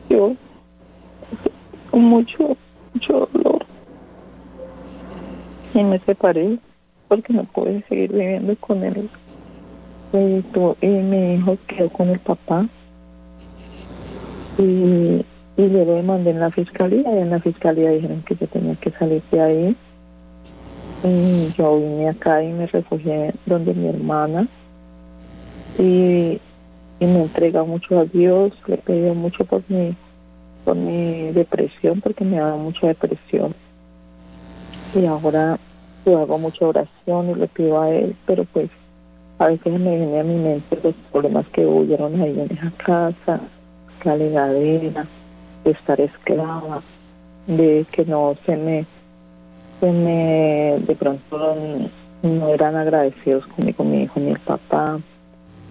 yo 0.10 0.36
con 1.92 2.04
mucho, 2.04 2.58
mucho 2.94 3.30
dolor 3.34 3.66
y 5.74 5.84
me 5.84 6.00
separé 6.00 6.60
porque 7.08 7.34
no 7.34 7.44
pude 7.46 7.84
seguir 7.88 8.12
viviendo 8.12 8.56
con 8.58 8.84
él. 8.84 9.10
Y, 10.14 10.88
mi 10.88 11.36
hijo 11.36 11.58
quedó 11.68 11.90
con 11.90 12.10
el 12.10 12.20
papá 12.20 12.66
y, 14.58 15.26
y 15.58 15.68
le 15.68 16.04
mandé 16.04 16.32
en 16.32 16.40
la 16.40 16.50
fiscalía 16.50 17.14
y 17.14 17.20
en 17.20 17.30
la 17.30 17.40
fiscalía 17.40 17.92
dijeron 17.92 18.24
que 18.24 18.36
yo 18.36 18.48
tenía 18.48 18.76
que 18.76 18.92
salir 18.92 19.22
de 19.32 19.42
ahí. 19.42 19.76
Y 21.04 21.54
yo 21.58 21.78
vine 21.78 22.10
acá 22.10 22.44
y 22.44 22.52
me 22.52 22.66
refugié 22.68 23.34
donde 23.46 23.74
mi 23.74 23.88
hermana 23.88 24.48
y 25.78 26.40
y 27.00 27.06
me 27.06 27.24
entrega 27.24 27.64
mucho 27.64 28.00
a 28.00 28.06
Dios, 28.06 28.54
le 28.66 28.78
pido 28.78 29.14
mucho 29.14 29.46
por 29.46 29.62
mi, 29.68 29.96
por 30.66 30.76
mi 30.76 31.32
depresión, 31.32 32.02
porque 32.02 32.26
me 32.26 32.38
da 32.38 32.56
mucha 32.56 32.88
depresión. 32.88 33.54
Y 34.96 35.06
ahora 35.06 35.60
yo 36.06 36.18
hago 36.20 36.40
mucha 36.40 36.66
oración 36.66 37.30
y 37.30 37.36
le 37.36 37.48
pido 37.48 37.82
a 37.82 37.90
Él, 37.90 38.16
pero 38.26 38.46
pues 38.46 38.70
a 39.40 39.48
veces 39.48 39.80
me 39.80 39.98
viene 39.98 40.20
a 40.20 40.24
mi 40.24 40.36
mente 40.36 40.80
los 40.84 40.96
problemas 41.12 41.46
que 41.50 41.66
huyeron 41.66 42.20
ahí 42.20 42.40
en 42.40 42.58
esa 42.58 42.72
casa, 42.78 43.40
la 44.04 44.16
legadera, 44.16 45.06
de 45.64 45.72
estar 45.72 46.00
esclava, 46.02 46.80
de 47.46 47.86
que 47.92 48.06
no 48.06 48.36
se 48.46 48.56
me, 48.56 48.86
se 49.80 49.92
me, 49.92 50.78
de 50.80 50.96
pronto 50.96 51.56
no 52.24 52.48
eran 52.50 52.76
agradecidos 52.76 53.46
conmigo, 53.48 53.84
mi 53.84 54.04
hijo 54.04 54.20
ni 54.20 54.32
el 54.32 54.40
papá 54.40 55.00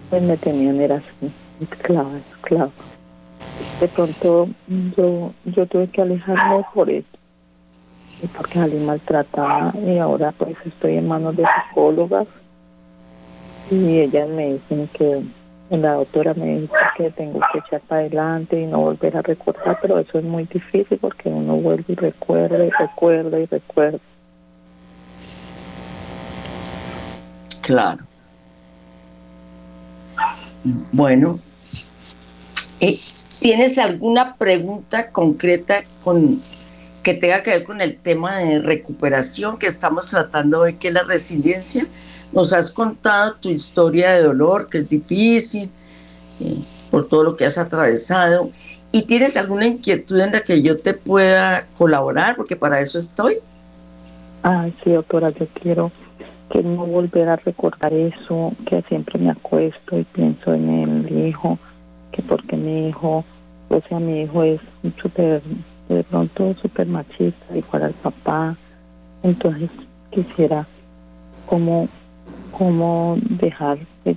pues 0.09 0.21
me 0.23 0.37
tenían 0.37 0.79
era 0.79 0.95
así, 0.95 1.31
esclava, 1.59 2.17
esclava. 2.17 2.71
De 3.81 3.87
pronto 3.89 4.47
yo, 4.95 5.33
yo 5.45 5.65
tuve 5.65 5.87
que 5.87 6.01
alejarme 6.01 6.63
por 6.73 6.89
eso, 6.89 7.07
porque 8.35 8.53
salí 8.53 8.77
maltratada 8.77 9.73
y 9.85 9.97
ahora 9.97 10.31
pues 10.37 10.55
estoy 10.65 10.95
en 10.95 11.07
manos 11.07 11.35
de 11.35 11.43
psicólogas 11.43 12.27
y 13.69 13.99
ellas 13.99 14.29
me 14.29 14.53
dicen 14.53 14.89
que 14.93 15.23
la 15.69 15.93
doctora 15.93 16.33
me 16.33 16.61
dice 16.61 16.73
que 16.95 17.11
tengo 17.11 17.39
que 17.51 17.59
echar 17.59 17.81
para 17.81 18.01
adelante 18.01 18.61
y 18.61 18.67
no 18.67 18.79
volver 18.79 19.17
a 19.17 19.21
recordar, 19.21 19.77
pero 19.81 19.99
eso 19.99 20.19
es 20.19 20.23
muy 20.23 20.45
difícil 20.45 20.97
porque 20.99 21.29
uno 21.29 21.57
vuelve 21.57 21.85
y 21.87 21.95
recuerda 21.95 22.63
y 22.63 22.69
recuerda 22.69 23.39
y 23.39 23.45
recuerda. 23.45 23.99
Claro. 27.61 28.03
Bueno, 30.93 31.37
eh, 32.79 32.97
¿tienes 33.39 33.77
alguna 33.77 34.35
pregunta 34.35 35.11
concreta 35.11 35.83
con, 36.03 36.41
que 37.07 37.13
tenga 37.13 37.41
que 37.41 37.51
ver 37.51 37.63
con 37.63 37.79
el 37.79 37.95
tema 37.95 38.39
de 38.39 38.59
recuperación 38.59 39.57
que 39.57 39.67
estamos 39.67 40.09
tratando 40.09 40.59
hoy, 40.59 40.73
que 40.73 40.89
es 40.89 40.93
la 40.93 41.03
resiliencia? 41.03 41.85
Nos 42.33 42.51
has 42.51 42.69
contado 42.69 43.35
tu 43.35 43.47
historia 43.47 44.11
de 44.11 44.23
dolor, 44.23 44.67
que 44.69 44.79
es 44.79 44.89
difícil, 44.89 45.69
eh, 46.41 46.57
por 46.91 47.07
todo 47.07 47.23
lo 47.23 47.37
que 47.37 47.45
has 47.45 47.57
atravesado. 47.57 48.51
¿Y 48.91 49.03
tienes 49.03 49.37
alguna 49.37 49.67
inquietud 49.67 50.19
en 50.19 50.33
la 50.33 50.41
que 50.41 50.61
yo 50.61 50.77
te 50.79 50.93
pueda 50.95 51.65
colaborar? 51.77 52.35
Porque 52.35 52.57
para 52.57 52.81
eso 52.81 52.97
estoy. 52.97 53.37
Ay, 54.43 54.75
sí, 54.83 54.91
doctora, 54.91 55.29
yo 55.29 55.47
quiero 55.61 55.93
que 56.51 56.61
no 56.61 56.85
volver 56.87 57.29
a 57.29 57.37
recordar 57.37 57.93
eso, 57.93 58.51
que 58.69 58.81
siempre 58.89 59.17
me 59.17 59.31
acuesto 59.31 59.97
y 59.97 60.03
pienso 60.03 60.53
en 60.53 61.05
el 61.07 61.25
hijo, 61.25 61.57
que 62.11 62.21
porque 62.21 62.57
mi 62.57 62.89
hijo, 62.89 63.23
o 63.69 63.81
sea, 63.87 63.97
mi 63.97 64.23
hijo 64.23 64.43
es 64.43 64.59
súper, 65.01 65.41
de 65.89 66.03
pronto 66.03 66.55
súper 66.61 66.87
machista, 66.87 67.55
igual 67.55 67.83
al 67.83 67.93
papá, 67.93 68.57
entonces 69.23 69.69
quisiera 70.11 70.67
como, 71.45 71.87
como 72.51 73.17
dejar 73.21 73.79
de, 74.03 74.15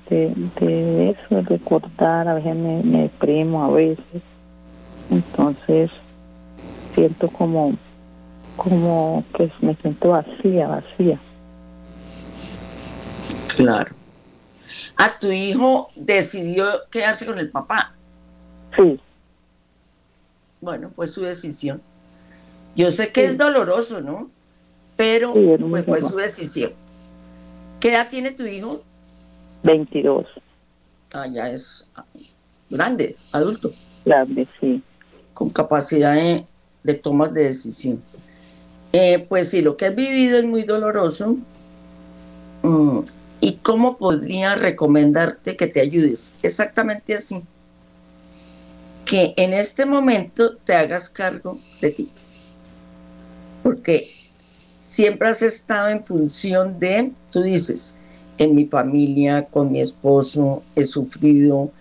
de 0.61 1.11
eso, 1.11 1.35
de 1.37 1.43
recordar, 1.43 2.29
a 2.29 2.35
veces 2.35 2.57
me, 2.57 2.83
me 2.83 3.03
deprimo, 3.03 3.65
a 3.65 3.71
veces, 3.71 4.23
entonces 5.11 5.91
siento 6.95 7.29
como 7.29 7.77
como 8.57 9.25
que 9.35 9.51
me 9.63 9.75
siento 9.77 10.11
vacía, 10.11 10.69
vacía. 10.69 11.19
Claro. 13.57 13.95
¿A 14.99 15.11
tu 15.19 15.29
hijo 15.29 15.89
decidió 15.97 16.67
quedarse 16.91 17.25
con 17.25 17.39
el 17.39 17.51
papá? 17.51 17.95
Sí. 18.77 19.01
Bueno, 20.61 20.91
fue 20.95 21.07
su 21.07 21.23
decisión. 21.23 21.81
Yo 22.77 22.91
sé 22.93 23.13
que 23.13 23.25
es 23.25 23.39
doloroso, 23.39 24.01
¿no? 24.01 24.31
Pero 24.97 25.33
pues 25.71 25.87
fue 25.87 26.01
su 26.03 26.17
decisión. 26.17 26.73
¿Qué 27.81 27.91
edad 27.91 28.09
tiene 28.11 28.33
tu 28.33 28.45
hijo? 28.45 28.83
22. 29.63 30.27
Ah, 31.13 31.27
ya 31.27 31.51
es 31.51 31.91
grande, 32.69 33.17
adulto. 33.33 33.71
Grande, 34.05 34.47
sí. 34.61 34.83
Con 35.35 35.51
capacidad 35.51 36.15
de, 36.15 36.45
de 36.83 36.95
tomas 36.95 37.33
de 37.33 37.45
decisión. 37.45 38.03
Eh, 38.93 39.27
pues 39.29 39.49
sí, 39.49 39.63
lo 39.63 39.77
que 39.77 39.87
has 39.87 39.97
vivido 39.97 40.39
es 40.39 40.45
muy 40.45 40.63
doloroso. 40.63 41.37
Mm, 42.63 43.01
¿Y 43.41 43.55
cómo 43.57 43.97
podría 43.97 44.55
recomendarte 44.55 45.57
que 45.57 45.67
te 45.67 45.81
ayudes? 45.81 46.37
Exactamente 46.43 47.15
así. 47.15 47.43
Que 49.11 49.35
en 49.37 49.55
este 49.55 49.87
momento 49.87 50.55
te 50.55 50.73
hagas 50.73 51.09
cargo 51.09 51.59
de 51.81 51.91
ti. 51.91 52.09
Porque 53.61 54.09
siempre 54.79 55.27
has 55.27 55.43
estado 55.43 55.89
en 55.89 56.05
función 56.05 56.79
de, 56.79 57.11
tú 57.33 57.43
dices, 57.43 58.03
en 58.39 58.55
mi 58.55 58.67
familia, 58.67 59.47
con 59.47 59.73
mi 59.73 59.81
esposo, 59.81 60.63
he 60.77 60.87
sufrido, 60.87 61.73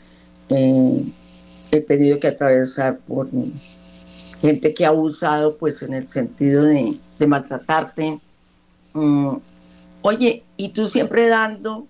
eh, 0.49 1.03
he 1.69 1.81
tenido 1.81 2.19
que 2.19 2.29
atravesar 2.29 2.97
por 2.97 3.29
gente 4.41 4.73
que 4.73 4.83
ha 4.83 4.89
abusado 4.89 5.55
pues 5.55 5.83
en 5.83 5.93
el 5.93 6.09
sentido 6.09 6.63
de, 6.63 6.97
maltratarte. 7.27 8.19
Mm, 8.93 9.35
oye, 10.01 10.41
y 10.57 10.69
tú 10.69 10.87
siempre 10.87 11.27
dando, 11.27 11.85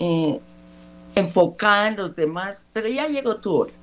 eh, 0.00 0.40
enfocada 1.14 1.86
en 1.86 1.96
los 1.96 2.16
demás, 2.16 2.66
pero 2.72 2.88
ya 2.88 3.06
llegó 3.06 3.36
tu 3.36 3.54
hora. 3.54 3.79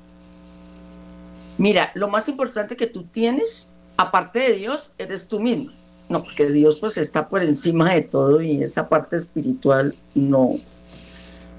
Mira, 1.57 1.91
lo 1.95 2.07
más 2.07 2.29
importante 2.29 2.75
que 2.75 2.87
tú 2.87 3.03
tienes, 3.03 3.75
aparte 3.97 4.39
de 4.39 4.53
Dios, 4.53 4.93
eres 4.97 5.27
tú 5.27 5.39
mismo. 5.39 5.71
No, 6.09 6.23
porque 6.23 6.49
Dios 6.49 6.79
pues 6.79 6.97
está 6.97 7.27
por 7.27 7.43
encima 7.43 7.93
de 7.93 8.01
todo 8.01 8.41
y 8.41 8.63
esa 8.63 8.87
parte 8.87 9.17
espiritual 9.17 9.93
no, 10.15 10.53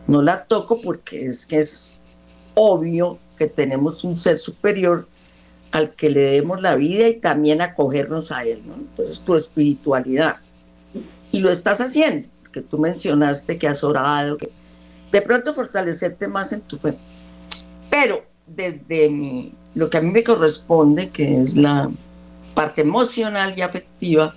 no 0.06 0.22
la 0.22 0.44
toco 0.44 0.80
porque 0.80 1.26
es 1.26 1.44
que 1.44 1.58
es 1.58 2.00
obvio 2.54 3.18
que 3.36 3.46
tenemos 3.46 4.04
un 4.04 4.16
ser 4.16 4.38
superior 4.38 5.06
al 5.70 5.94
que 5.94 6.08
le 6.08 6.20
demos 6.20 6.62
la 6.62 6.76
vida 6.76 7.08
y 7.08 7.20
también 7.20 7.60
acogernos 7.60 8.32
a 8.32 8.44
Él, 8.44 8.60
¿no? 8.66 8.74
Entonces 8.74 9.20
tu 9.20 9.34
espiritualidad. 9.34 10.36
Y 11.30 11.40
lo 11.40 11.50
estás 11.50 11.82
haciendo, 11.82 12.28
que 12.50 12.62
tú 12.62 12.78
mencionaste 12.78 13.58
que 13.58 13.68
has 13.68 13.84
orado, 13.84 14.38
que 14.38 14.50
de 15.12 15.22
pronto 15.22 15.52
fortalecerte 15.52 16.26
más 16.26 16.52
en 16.52 16.62
tu 16.62 16.78
fe. 16.78 16.94
Pero 17.90 18.24
desde 18.46 19.10
mi, 19.10 19.54
lo 19.78 19.88
que 19.88 19.98
a 19.98 20.00
mí 20.00 20.10
me 20.10 20.24
corresponde, 20.24 21.08
que 21.10 21.40
es 21.40 21.56
la 21.56 21.88
parte 22.52 22.80
emocional 22.80 23.56
y 23.56 23.62
afectiva, 23.62 24.34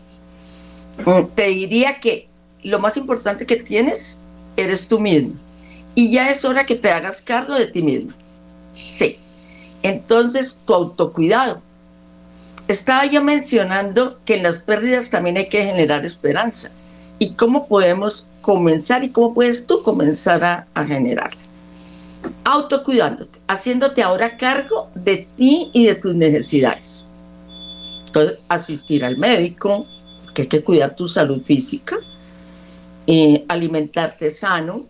mm, 1.03 1.33
te 1.33 1.47
diría 1.47 1.99
que 1.99 2.27
lo 2.61 2.77
más 2.77 2.95
importante 2.95 3.47
que 3.47 3.55
tienes 3.55 4.25
eres 4.55 4.87
tú 4.87 4.99
mismo. 4.99 5.33
Y 5.95 6.11
ya 6.11 6.29
es 6.29 6.45
hora 6.45 6.67
que 6.67 6.75
te 6.75 6.91
hagas 6.91 7.23
cargo 7.23 7.55
de 7.55 7.65
ti 7.65 7.81
mismo. 7.81 8.11
Sí, 8.75 9.17
entonces, 9.81 10.61
tu 10.63 10.75
autocuidado. 10.75 11.59
Estaba 12.67 13.07
yo 13.07 13.23
mencionando 13.23 14.19
que 14.23 14.35
en 14.35 14.43
las 14.43 14.59
pérdidas 14.59 15.09
también 15.09 15.37
hay 15.37 15.49
que 15.49 15.65
generar 15.65 16.05
esperanza. 16.05 16.71
¿Y 17.17 17.33
cómo 17.33 17.67
podemos 17.67 18.29
comenzar 18.41 19.03
y 19.03 19.09
cómo 19.09 19.33
puedes 19.33 19.65
tú 19.65 19.81
comenzar 19.81 20.43
a, 20.43 20.67
a? 20.75 20.85
Autocuidándote, 22.43 23.39
haciéndote 23.47 24.03
ahora 24.03 24.37
cargo 24.37 24.89
de 24.95 25.27
ti 25.35 25.69
y 25.73 25.85
de 25.85 25.95
tus 25.95 26.15
necesidades. 26.15 27.07
Entonces, 28.07 28.39
asistir 28.49 29.05
al 29.05 29.17
médico, 29.17 29.85
que 30.33 30.43
hay 30.43 30.47
que 30.47 30.63
cuidar 30.63 30.95
tu 30.95 31.07
salud 31.07 31.41
física, 31.41 31.97
eh, 33.07 33.45
alimentarte 33.47 34.29
sano, 34.29 34.81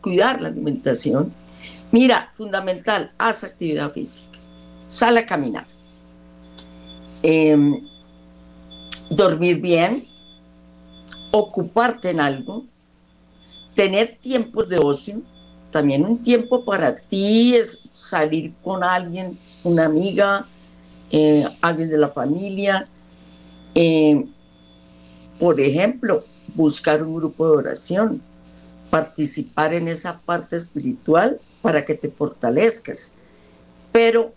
cuidar 0.00 0.40
la 0.40 0.48
alimentación. 0.48 1.32
Mira, 1.92 2.30
fundamental, 2.32 3.12
haz 3.18 3.44
actividad 3.44 3.92
física 3.92 4.30
sal 4.90 5.16
a 5.16 5.24
caminar. 5.24 5.66
Em, 7.22 7.88
dormir 9.10 9.60
bien, 9.60 10.02
ocuparte 11.30 12.10
en 12.10 12.20
algo, 12.20 12.64
tener 13.74 14.18
tiempos 14.20 14.68
de 14.68 14.78
ocio, 14.78 15.22
también 15.70 16.04
un 16.04 16.22
tiempo 16.22 16.64
para 16.64 16.94
ti 16.94 17.54
es 17.54 17.88
salir 17.92 18.52
con 18.62 18.82
alguien, 18.82 19.38
una 19.64 19.86
amiga, 19.86 20.46
eh, 21.10 21.44
alguien 21.62 21.88
de 21.90 21.98
la 21.98 22.08
familia. 22.08 22.88
Em, 23.74 24.28
por 25.38 25.60
ejemplo, 25.60 26.22
buscar 26.56 27.02
un 27.02 27.16
grupo 27.16 27.46
de 27.46 27.56
oración, 27.56 28.22
participar 28.90 29.72
en 29.72 29.88
esa 29.88 30.20
parte 30.20 30.56
espiritual 30.56 31.40
para 31.62 31.84
que 31.84 31.94
te 31.94 32.10
fortalezcas. 32.10 33.14
Pero 33.92 34.34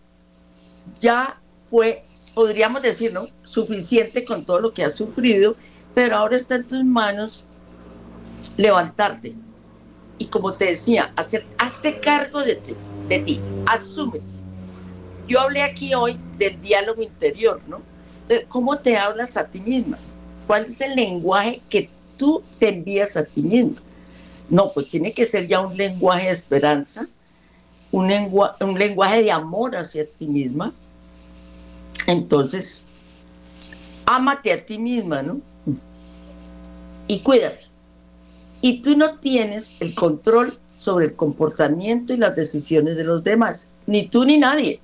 ya 0.99 1.41
fue, 1.67 2.03
podríamos 2.33 2.81
decir, 2.81 3.11
¿no? 3.11 3.25
Suficiente 3.43 4.23
con 4.23 4.45
todo 4.45 4.59
lo 4.59 4.73
que 4.73 4.83
has 4.83 4.95
sufrido, 4.95 5.55
pero 5.93 6.15
ahora 6.17 6.35
está 6.35 6.55
en 6.55 6.63
tus 6.65 6.83
manos 6.83 7.45
levantarte. 8.57 9.35
Y 10.17 10.25
como 10.25 10.53
te 10.53 10.65
decía, 10.65 11.13
hazte 11.15 11.99
cargo 11.99 12.41
de 12.43 12.55
ti, 12.55 12.75
de 13.09 13.39
asúmete. 13.65 14.25
Yo 15.27 15.39
hablé 15.39 15.63
aquí 15.63 15.93
hoy 15.93 16.19
del 16.37 16.61
diálogo 16.61 17.01
interior, 17.01 17.61
¿no? 17.67 17.81
¿cómo 18.47 18.77
te 18.77 18.95
hablas 18.97 19.35
a 19.35 19.49
ti 19.49 19.59
misma? 19.59 19.97
¿Cuál 20.47 20.65
es 20.65 20.79
el 20.81 20.95
lenguaje 20.95 21.59
que 21.69 21.89
tú 22.17 22.41
te 22.57 22.69
envías 22.69 23.17
a 23.17 23.25
ti 23.25 23.41
misma? 23.41 23.81
No, 24.49 24.71
pues 24.71 24.87
tiene 24.87 25.11
que 25.11 25.25
ser 25.25 25.47
ya 25.47 25.59
un 25.59 25.75
lenguaje 25.75 26.27
de 26.27 26.31
esperanza, 26.31 27.07
un, 27.91 28.11
un 28.11 28.79
lenguaje 28.79 29.23
de 29.23 29.31
amor 29.31 29.75
hacia 29.75 30.05
ti 30.05 30.25
misma, 30.25 30.73
entonces, 32.07 32.87
ámate 34.05 34.51
a 34.51 34.65
ti 34.65 34.77
misma, 34.77 35.21
¿no? 35.21 35.41
Y 37.07 37.19
cuídate. 37.19 37.62
Y 38.63 38.81
tú 38.81 38.95
no 38.95 39.15
tienes 39.15 39.81
el 39.81 39.93
control 39.93 40.57
sobre 40.73 41.07
el 41.07 41.15
comportamiento 41.15 42.13
y 42.13 42.17
las 42.17 42.33
decisiones 42.33 42.95
de 42.95 43.03
los 43.03 43.21
demás, 43.21 43.71
ni 43.87 44.07
tú 44.07 44.23
ni 44.23 44.37
nadie. 44.37 44.79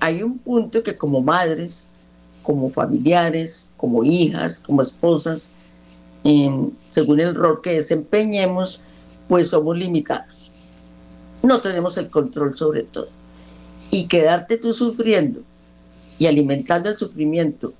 Hay 0.00 0.22
un 0.22 0.36
punto 0.36 0.82
que 0.82 0.94
como 0.94 1.22
madres, 1.22 1.94
como 2.42 2.68
familiares, 2.68 3.72
como 3.78 4.04
hijas, 4.04 4.58
como 4.58 4.82
esposas, 4.82 5.54
em, 6.24 6.70
según 6.90 7.20
el 7.20 7.34
rol 7.34 7.62
que 7.62 7.72
desempeñemos, 7.72 8.84
pues 9.28 9.48
somos 9.48 9.78
limitados. 9.78 10.52
No 11.42 11.62
tenemos 11.62 11.96
el 11.96 12.10
control 12.10 12.54
sobre 12.54 12.82
todo. 12.82 13.08
Y 13.90 14.08
quedarte 14.08 14.58
tú 14.58 14.74
sufriendo 14.74 15.40
y 16.18 16.26
alimentando 16.26 16.90
el 16.90 16.96
sufrimiento 16.96 17.72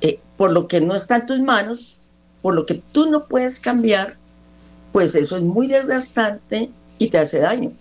eh, 0.00 0.20
por 0.36 0.52
lo 0.52 0.68
que 0.68 0.80
no 0.80 0.94
está 0.94 1.16
en 1.16 1.26
tus 1.26 1.40
manos, 1.40 2.01
por 2.42 2.54
lo 2.54 2.66
que 2.66 2.82
tú 2.92 3.08
no 3.08 3.26
puedes 3.26 3.60
cambiar, 3.60 4.16
pues 4.92 5.14
eso 5.14 5.36
es 5.36 5.42
muy 5.42 5.68
desgastante 5.68 6.70
y 6.98 7.08
te 7.08 7.18
hace 7.18 7.38
daño. 7.40 7.72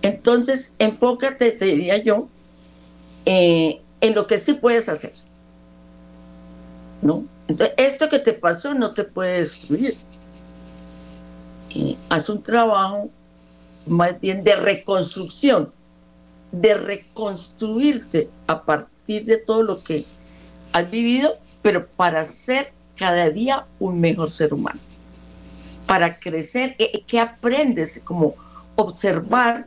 Entonces, 0.00 0.74
enfócate, 0.78 1.52
te 1.52 1.66
diría 1.66 1.98
yo, 1.98 2.28
eh, 3.24 3.80
en 4.00 4.14
lo 4.14 4.26
que 4.26 4.38
sí 4.38 4.54
puedes 4.54 4.88
hacer. 4.88 5.12
¿No? 7.02 7.24
Entonces, 7.46 7.74
esto 7.76 8.08
que 8.08 8.18
te 8.18 8.32
pasó 8.32 8.74
no 8.74 8.92
te 8.92 9.04
puede 9.04 9.38
destruir. 9.38 9.96
Haz 12.08 12.28
un 12.28 12.42
trabajo 12.42 13.10
más 13.86 14.20
bien 14.20 14.44
de 14.44 14.56
reconstrucción, 14.56 15.72
de 16.50 16.74
reconstruirte 16.74 18.30
a 18.46 18.64
partir 18.64 19.24
de 19.24 19.38
todo 19.38 19.62
lo 19.62 19.82
que 19.82 20.04
has 20.72 20.90
vivido, 20.90 21.38
pero 21.62 21.88
para 21.88 22.24
ser 22.24 22.72
cada 23.02 23.30
día 23.30 23.66
un 23.80 23.98
mejor 23.98 24.30
ser 24.30 24.54
humano. 24.54 24.78
Para 25.88 26.20
crecer, 26.20 26.76
¿qué, 27.08 27.18
aprendes? 27.18 28.00
Como 28.04 28.36
observar 28.76 29.66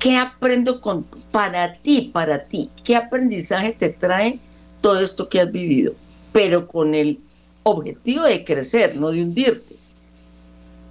qué 0.00 0.16
aprendo 0.16 0.80
con, 0.80 1.04
para 1.30 1.78
ti, 1.78 2.10
para 2.12 2.46
ti, 2.46 2.72
qué 2.82 2.96
aprendizaje 2.96 3.70
te 3.70 3.90
trae 3.90 4.40
todo 4.80 4.98
esto 4.98 5.28
que 5.28 5.40
has 5.40 5.52
vivido, 5.52 5.94
pero 6.32 6.66
con 6.66 6.92
el 6.96 7.20
objetivo 7.62 8.24
de 8.24 8.42
crecer, 8.42 8.96
no 8.96 9.12
de 9.12 9.22
hundirte. 9.22 9.76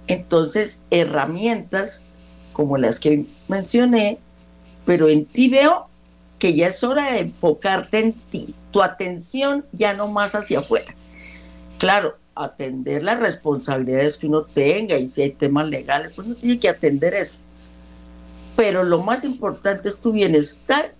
Entonces, 0.06 0.86
herramientas 0.90 2.14
como 2.54 2.78
las 2.78 2.98
que 2.98 3.26
mencioné, 3.48 4.18
pero 4.86 5.10
en 5.10 5.26
ti 5.26 5.50
veo 5.50 5.88
que 6.38 6.54
ya 6.54 6.68
es 6.68 6.82
hora 6.82 7.12
de 7.12 7.18
enfocarte 7.18 7.98
en 7.98 8.12
ti, 8.14 8.54
tu 8.74 8.82
atención 8.82 9.64
ya 9.70 9.94
no 9.94 10.08
más 10.08 10.34
hacia 10.34 10.58
afuera. 10.58 10.92
Claro, 11.78 12.18
atender 12.34 13.04
las 13.04 13.20
responsabilidades 13.20 14.16
que 14.16 14.26
uno 14.26 14.42
tenga 14.42 14.98
y 14.98 15.06
si 15.06 15.22
hay 15.22 15.30
temas 15.30 15.68
legales, 15.68 16.10
pues 16.16 16.26
uno 16.26 16.36
tiene 16.36 16.58
que 16.58 16.68
atender 16.68 17.14
eso. 17.14 17.38
Pero 18.56 18.82
lo 18.82 19.00
más 19.00 19.22
importante 19.22 19.88
es 19.88 20.00
tu 20.00 20.10
bienestar 20.10 20.92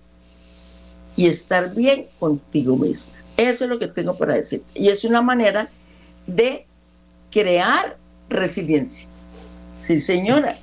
y 1.17 1.27
estar 1.27 1.75
bien 1.75 2.07
contigo 2.17 2.77
mismo. 2.77 3.11
Eso 3.35 3.65
es 3.65 3.69
lo 3.69 3.77
que 3.77 3.87
tengo 3.87 4.17
para 4.17 4.35
decir. 4.35 4.63
Y 4.73 4.87
es 4.87 5.03
una 5.03 5.21
manera 5.21 5.67
de 6.27 6.65
crear 7.29 7.97
resiliencia. 8.29 9.09
Sí, 9.75 9.99
señora, 9.99 10.55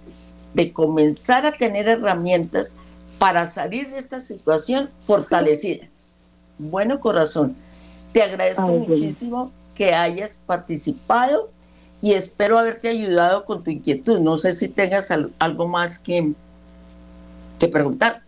de 0.55 0.73
comenzar 0.73 1.45
a 1.45 1.59
tener 1.59 1.89
herramientas 1.89 2.79
para 3.19 3.47
salir 3.47 3.91
de 3.91 3.99
esta 3.99 4.19
situación 4.19 4.89
fortalecida. 5.01 5.92
Bueno, 6.71 7.01
corazón, 7.01 7.57
te 8.13 8.23
agradezco 8.23 8.69
muchísimo 8.69 9.51
que 9.75 9.95
hayas 9.95 10.41
participado 10.47 11.51
y 12.01 12.13
espero 12.13 12.59
haberte 12.59 12.89
ayudado 12.89 13.45
con 13.45 13.63
tu 13.63 13.71
inquietud. 13.71 14.21
No 14.21 14.37
sé 14.37 14.53
si 14.53 14.69
tengas 14.69 15.13
algo 15.39 15.67
más 15.67 15.99
que, 15.99 16.33
que 17.59 17.69
preguntar. 17.69 18.23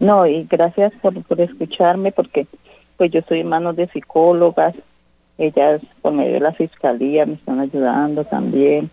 no, 0.00 0.26
y 0.26 0.44
gracias 0.44 0.92
por, 1.02 1.22
por 1.24 1.40
escucharme 1.40 2.12
porque 2.12 2.46
pues 2.96 3.10
yo 3.10 3.20
estoy 3.20 3.40
en 3.40 3.48
manos 3.48 3.76
de 3.76 3.88
psicólogas, 3.88 4.74
ellas 5.36 5.82
por 6.00 6.14
medio 6.14 6.34
de 6.34 6.40
la 6.40 6.52
fiscalía 6.52 7.26
me 7.26 7.34
están 7.34 7.60
ayudando 7.60 8.24
también, 8.24 8.90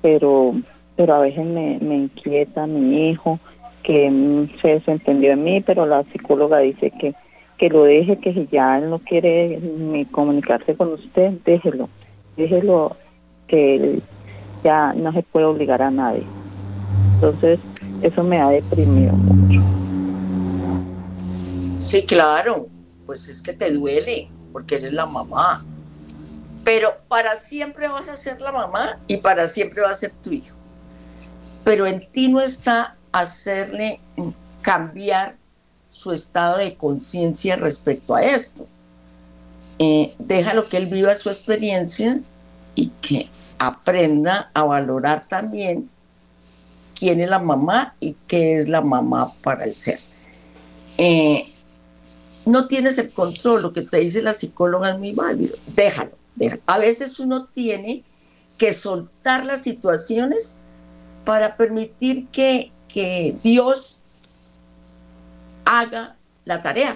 pero 0.00 0.54
pero 0.94 1.14
a 1.14 1.20
veces 1.20 1.44
me, 1.44 1.78
me 1.80 1.96
inquieta 1.96 2.66
mi 2.66 3.10
hijo 3.10 3.40
que 3.82 4.08
mm, 4.10 4.60
se 4.60 4.68
desentendió 4.68 5.32
en 5.32 5.42
mí, 5.42 5.60
pero 5.60 5.86
la 5.86 6.04
psicóloga 6.04 6.58
dice 6.58 6.90
que 6.90 7.14
que 7.62 7.68
lo 7.68 7.84
deje, 7.84 8.18
que 8.18 8.34
si 8.34 8.48
ya 8.50 8.76
él 8.76 8.90
no 8.90 8.98
quiere 8.98 9.60
ni 9.60 10.04
comunicarse 10.06 10.74
con 10.74 10.94
usted, 10.94 11.30
déjelo, 11.44 11.88
déjelo 12.36 12.96
que 13.46 14.02
ya 14.64 14.92
no 14.94 15.12
se 15.12 15.22
puede 15.22 15.46
obligar 15.46 15.80
a 15.80 15.88
nadie. 15.88 16.26
Entonces, 17.14 17.60
eso 18.02 18.24
me 18.24 18.40
ha 18.40 18.48
deprimido 18.48 19.12
mucho. 19.12 19.60
Sí, 21.78 22.04
claro, 22.04 22.66
pues 23.06 23.28
es 23.28 23.40
que 23.40 23.52
te 23.52 23.70
duele, 23.70 24.28
porque 24.52 24.74
eres 24.74 24.92
la 24.92 25.06
mamá. 25.06 25.64
Pero 26.64 26.88
para 27.06 27.36
siempre 27.36 27.86
vas 27.86 28.08
a 28.08 28.16
ser 28.16 28.40
la 28.40 28.50
mamá 28.50 28.98
y 29.06 29.18
para 29.18 29.46
siempre 29.46 29.82
va 29.82 29.90
a 29.92 29.94
ser 29.94 30.10
tu 30.10 30.32
hijo. 30.32 30.56
Pero 31.62 31.86
en 31.86 32.10
ti 32.10 32.26
no 32.26 32.40
está 32.40 32.96
hacerle 33.12 34.00
cambiar 34.62 35.36
su 35.92 36.10
estado 36.10 36.58
de 36.58 36.76
conciencia 36.76 37.54
respecto 37.54 38.16
a 38.16 38.24
esto. 38.24 38.66
Eh, 39.78 40.16
déjalo 40.18 40.68
que 40.68 40.78
él 40.78 40.86
viva 40.86 41.14
su 41.14 41.28
experiencia 41.28 42.20
y 42.74 42.88
que 43.00 43.30
aprenda 43.58 44.50
a 44.52 44.64
valorar 44.64 45.28
también 45.28 45.88
quién 46.98 47.20
es 47.20 47.30
la 47.30 47.38
mamá 47.38 47.94
y 48.00 48.16
qué 48.26 48.56
es 48.56 48.68
la 48.68 48.80
mamá 48.80 49.30
para 49.42 49.64
el 49.64 49.74
ser. 49.74 50.00
Eh, 50.98 51.44
no 52.46 52.66
tienes 52.66 52.98
el 52.98 53.10
control, 53.10 53.62
lo 53.62 53.72
que 53.72 53.82
te 53.82 54.00
dice 54.00 54.20
la 54.22 54.32
psicóloga 54.32 54.90
es 54.90 54.98
muy 54.98 55.12
válido, 55.12 55.56
déjalo 55.76 56.22
a 56.66 56.78
veces 56.78 57.20
uno 57.20 57.46
tiene 57.46 58.04
que 58.58 58.72
soltar 58.72 59.44
las 59.44 59.62
situaciones 59.62 60.56
para 61.24 61.56
permitir 61.56 62.26
que, 62.28 62.72
que 62.88 63.36
Dios 63.42 64.01
haga 65.72 66.16
la 66.44 66.60
tarea. 66.60 66.94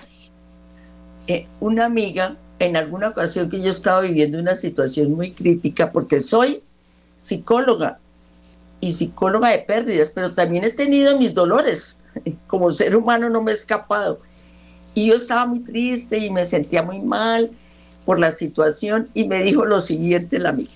Eh, 1.26 1.46
una 1.60 1.86
amiga, 1.86 2.36
en 2.58 2.76
alguna 2.76 3.08
ocasión 3.08 3.48
que 3.48 3.60
yo 3.60 3.70
estaba 3.70 4.02
viviendo 4.02 4.38
una 4.38 4.54
situación 4.54 5.12
muy 5.12 5.32
crítica, 5.32 5.90
porque 5.90 6.20
soy 6.20 6.62
psicóloga 7.16 7.98
y 8.80 8.92
psicóloga 8.92 9.50
de 9.50 9.58
pérdidas, 9.60 10.10
pero 10.14 10.32
también 10.32 10.64
he 10.64 10.70
tenido 10.70 11.16
mis 11.18 11.32
dolores. 11.32 12.04
Como 12.46 12.70
ser 12.70 12.96
humano 12.96 13.30
no 13.30 13.42
me 13.42 13.52
he 13.52 13.54
escapado. 13.54 14.18
Y 14.94 15.08
yo 15.08 15.14
estaba 15.14 15.46
muy 15.46 15.60
triste 15.60 16.18
y 16.18 16.30
me 16.30 16.44
sentía 16.44 16.82
muy 16.82 17.00
mal 17.00 17.50
por 18.04 18.18
la 18.18 18.30
situación 18.30 19.08
y 19.14 19.24
me 19.24 19.42
dijo 19.42 19.64
lo 19.64 19.80
siguiente 19.80 20.38
la 20.38 20.50
amiga. 20.50 20.70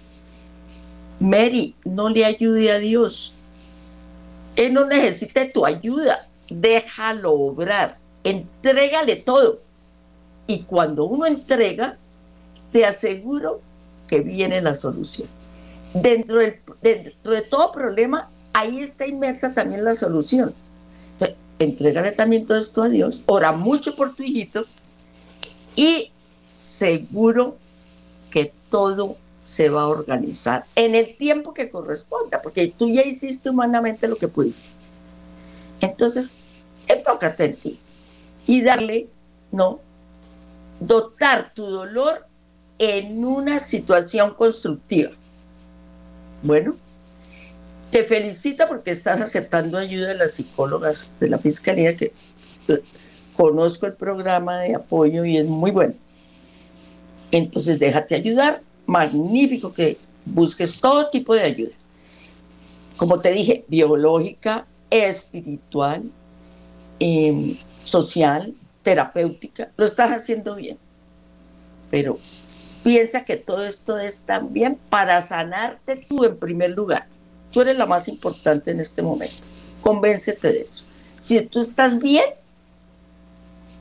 Mary, 1.20 1.74
no 1.84 2.09
le 2.09 2.24
ayude 2.24 2.72
a 2.72 2.78
Dios. 2.78 3.38
Él 4.57 4.72
no 4.72 4.86
necesita 4.86 5.51
tu 5.51 5.64
ayuda. 5.64 6.18
Déjalo 6.51 7.32
obrar. 7.32 7.96
Entrégale 8.24 9.16
todo. 9.16 9.61
Y 10.46 10.64
cuando 10.64 11.05
uno 11.05 11.26
entrega, 11.26 11.96
te 12.70 12.84
aseguro 12.84 13.61
que 14.09 14.20
viene 14.20 14.61
la 14.61 14.74
solución. 14.74 15.28
Dentro, 15.94 16.36
del, 16.36 16.61
dentro 16.82 17.32
de 17.32 17.42
todo 17.42 17.72
problema, 17.72 18.28
ahí 18.53 18.80
está 18.80 19.07
inmersa 19.07 19.55
también 19.55 19.84
la 19.84 19.94
solución. 19.94 20.53
Entonces, 21.12 21.36
entrégale 21.59 22.12
también 22.12 22.46
todo 22.46 22.59
esto 22.59 22.82
a 22.82 22.88
Dios. 22.88 23.22
Ora 23.26 23.53
mucho 23.53 23.94
por 23.96 24.14
tu 24.14 24.22
hijito 24.22 24.66
y 25.76 26.11
seguro 26.53 27.57
que 28.30 28.53
todo 28.70 29.16
se 29.38 29.70
va 29.70 29.82
a 29.82 29.88
organizar 29.88 30.64
en 30.76 30.94
el 30.94 31.16
tiempo 31.16 31.55
que 31.55 31.70
corresponda, 31.70 32.42
porque 32.42 32.68
tú 32.68 32.88
ya 32.90 33.03
hiciste 33.03 33.51
humanamente 33.51 34.07
lo 34.07 34.16
que 34.16 34.28
pudiste. 34.28 34.76
Entonces, 35.80 36.64
enfócate 36.86 37.44
en 37.44 37.56
ti 37.56 37.80
y 38.46 38.62
darle, 38.62 39.08
no, 39.52 39.80
dotar 40.80 41.52
tu 41.54 41.66
dolor 41.66 42.26
en 42.78 43.24
una 43.24 43.60
situación 43.60 44.34
constructiva. 44.34 45.10
Bueno, 46.42 46.72
te 47.90 48.04
felicito 48.04 48.66
porque 48.66 48.90
estás 48.90 49.20
aceptando 49.20 49.76
ayuda 49.76 50.08
de 50.08 50.14
las 50.14 50.32
psicólogas 50.32 51.10
de 51.20 51.28
la 51.28 51.38
Fiscalía, 51.38 51.96
que 51.96 52.12
eh, 52.68 52.82
conozco 53.36 53.86
el 53.86 53.94
programa 53.94 54.58
de 54.58 54.74
apoyo 54.74 55.24
y 55.24 55.36
es 55.36 55.48
muy 55.48 55.70
bueno. 55.70 55.94
Entonces 57.30 57.78
déjate 57.78 58.14
ayudar, 58.14 58.60
magnífico 58.86 59.72
que 59.72 59.96
busques 60.24 60.80
todo 60.80 61.10
tipo 61.10 61.34
de 61.34 61.42
ayuda. 61.42 61.72
Como 62.96 63.20
te 63.20 63.32
dije, 63.32 63.64
biológica, 63.68 64.66
espiritual, 64.91 66.11
em, 66.99 67.55
social, 67.82 68.55
terapéutica, 68.82 69.70
lo 69.76 69.84
estás 69.84 70.11
haciendo 70.11 70.57
bien. 70.57 70.78
Pero 71.91 72.16
piensa 72.84 73.24
que 73.24 73.36
todo 73.36 73.64
esto 73.64 73.99
es 73.99 74.20
también 74.20 74.78
para 74.88 75.20
sanarte 75.22 75.97
tú 76.09 76.24
en 76.24 76.38
primer 76.38 76.70
lugar. 76.70 77.07
Tú 77.53 77.62
eres 77.62 77.78
la 77.78 77.86
más 77.86 78.09
importante 78.09 78.70
en 78.70 78.80
este 78.80 79.03
momento. 79.03 79.36
Convéncete 79.80 80.53
de 80.53 80.62
eso. 80.62 80.84
Si 81.20 81.41
tú 81.43 81.61
estás 81.61 81.99
bien, 81.99 82.24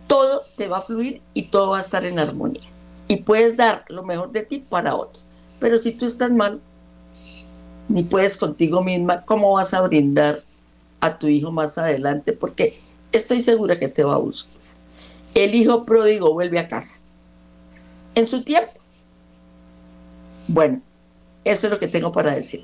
todo 0.07 0.41
te 0.57 0.67
va 0.67 0.79
a 0.79 0.81
fluir 0.81 1.21
y 1.33 1.43
todo 1.43 1.71
va 1.71 1.77
a 1.77 1.81
estar 1.81 2.03
en 2.03 2.17
armonía 2.17 2.67
y 3.09 3.17
puedes 3.17 3.57
dar 3.57 3.83
lo 3.89 4.03
mejor 4.03 4.31
de 4.31 4.43
ti 4.43 4.59
para 4.59 4.95
otros. 4.95 5.25
Pero 5.59 5.77
si 5.77 5.91
tú 5.91 6.05
estás 6.05 6.31
mal, 6.31 6.61
ni 7.89 8.03
puedes 8.03 8.37
contigo 8.37 8.83
misma, 8.83 9.25
¿cómo 9.25 9.51
vas 9.53 9.73
a 9.73 9.81
brindar 9.81 10.39
a 11.01 11.17
tu 11.17 11.27
hijo 11.27 11.51
más 11.51 11.77
adelante? 11.77 12.33
Porque 12.33 12.73
estoy 13.11 13.41
segura 13.41 13.77
que 13.77 13.87
te 13.87 14.03
va 14.03 14.15
a 14.15 14.19
buscar. 14.19 14.59
El 15.33 15.55
hijo 15.55 15.85
pródigo 15.85 16.33
vuelve 16.33 16.59
a 16.59 16.67
casa 16.67 16.99
en 18.15 18.27
su 18.27 18.43
tiempo. 18.43 18.71
Bueno, 20.47 20.81
eso 21.43 21.67
es 21.67 21.71
lo 21.71 21.79
que 21.79 21.87
tengo 21.87 22.11
para 22.11 22.35
decir. 22.35 22.63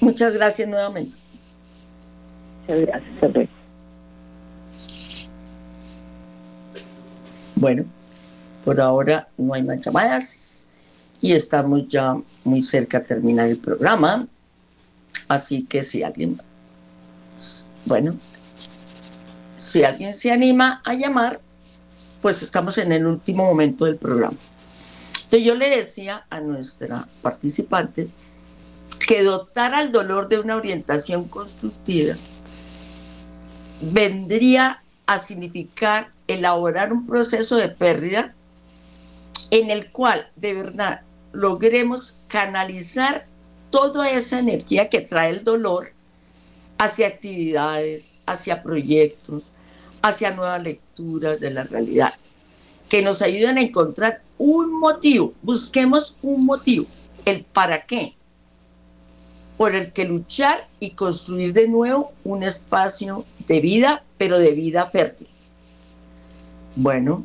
Muchas 0.00 0.34
gracias 0.34 0.68
nuevamente. 0.68 1.16
Muchas 2.66 2.80
gracias, 2.80 3.48
Bueno, 7.56 7.84
por 8.64 8.80
ahora 8.80 9.28
no 9.36 9.52
hay 9.52 9.62
más 9.64 9.80
llamadas 9.80 10.70
y 11.20 11.32
estamos 11.32 11.88
ya 11.88 12.16
muy 12.44 12.62
cerca 12.62 13.00
de 13.00 13.06
terminar 13.06 13.48
el 13.48 13.58
programa. 13.58 14.26
Así 15.26 15.64
que 15.64 15.82
si 15.82 16.02
alguien, 16.02 16.40
bueno, 17.86 18.16
si 19.56 19.84
alguien 19.84 20.14
se 20.14 20.30
anima 20.30 20.82
a 20.84 20.94
llamar, 20.94 21.40
pues 22.22 22.42
estamos 22.42 22.78
en 22.78 22.92
el 22.92 23.06
último 23.06 23.44
momento 23.44 23.84
del 23.84 23.96
programa. 23.96 24.36
Entonces 25.24 25.44
yo 25.44 25.54
le 25.54 25.68
decía 25.68 26.26
a 26.30 26.40
nuestra 26.40 27.06
participante 27.22 28.08
que 29.06 29.22
dotar 29.22 29.74
al 29.74 29.92
dolor 29.92 30.28
de 30.28 30.38
una 30.38 30.56
orientación 30.56 31.28
constructiva 31.28 32.14
vendría 33.80 34.82
a 35.06 35.18
significar 35.18 36.10
elaborar 36.26 36.92
un 36.92 37.06
proceso 37.06 37.56
de 37.56 37.68
pérdida 37.68 38.34
en 39.50 39.70
el 39.70 39.90
cual 39.90 40.30
de 40.36 40.54
verdad 40.54 41.02
logremos 41.32 42.24
canalizar 42.28 43.26
toda 43.70 44.10
esa 44.10 44.38
energía 44.38 44.88
que 44.88 45.00
trae 45.00 45.30
el 45.30 45.44
dolor 45.44 45.92
hacia 46.78 47.08
actividades, 47.08 48.22
hacia 48.26 48.62
proyectos, 48.62 49.50
hacia 50.02 50.30
nuevas 50.30 50.62
lecturas 50.62 51.40
de 51.40 51.50
la 51.50 51.64
realidad, 51.64 52.12
que 52.88 53.02
nos 53.02 53.20
ayuden 53.20 53.58
a 53.58 53.62
encontrar 53.62 54.22
un 54.38 54.78
motivo, 54.78 55.34
busquemos 55.42 56.16
un 56.22 56.46
motivo, 56.46 56.86
el 57.24 57.44
para 57.44 57.84
qué, 57.84 58.14
por 59.56 59.74
el 59.74 59.92
que 59.92 60.06
luchar 60.06 60.64
y 60.78 60.90
construir 60.90 61.52
de 61.52 61.68
nuevo 61.68 62.12
un 62.24 62.44
espacio 62.44 63.24
de 63.48 63.60
vida, 63.60 64.04
pero 64.16 64.38
de 64.38 64.52
vida 64.52 64.86
fértil. 64.86 65.26
Bueno, 66.76 67.24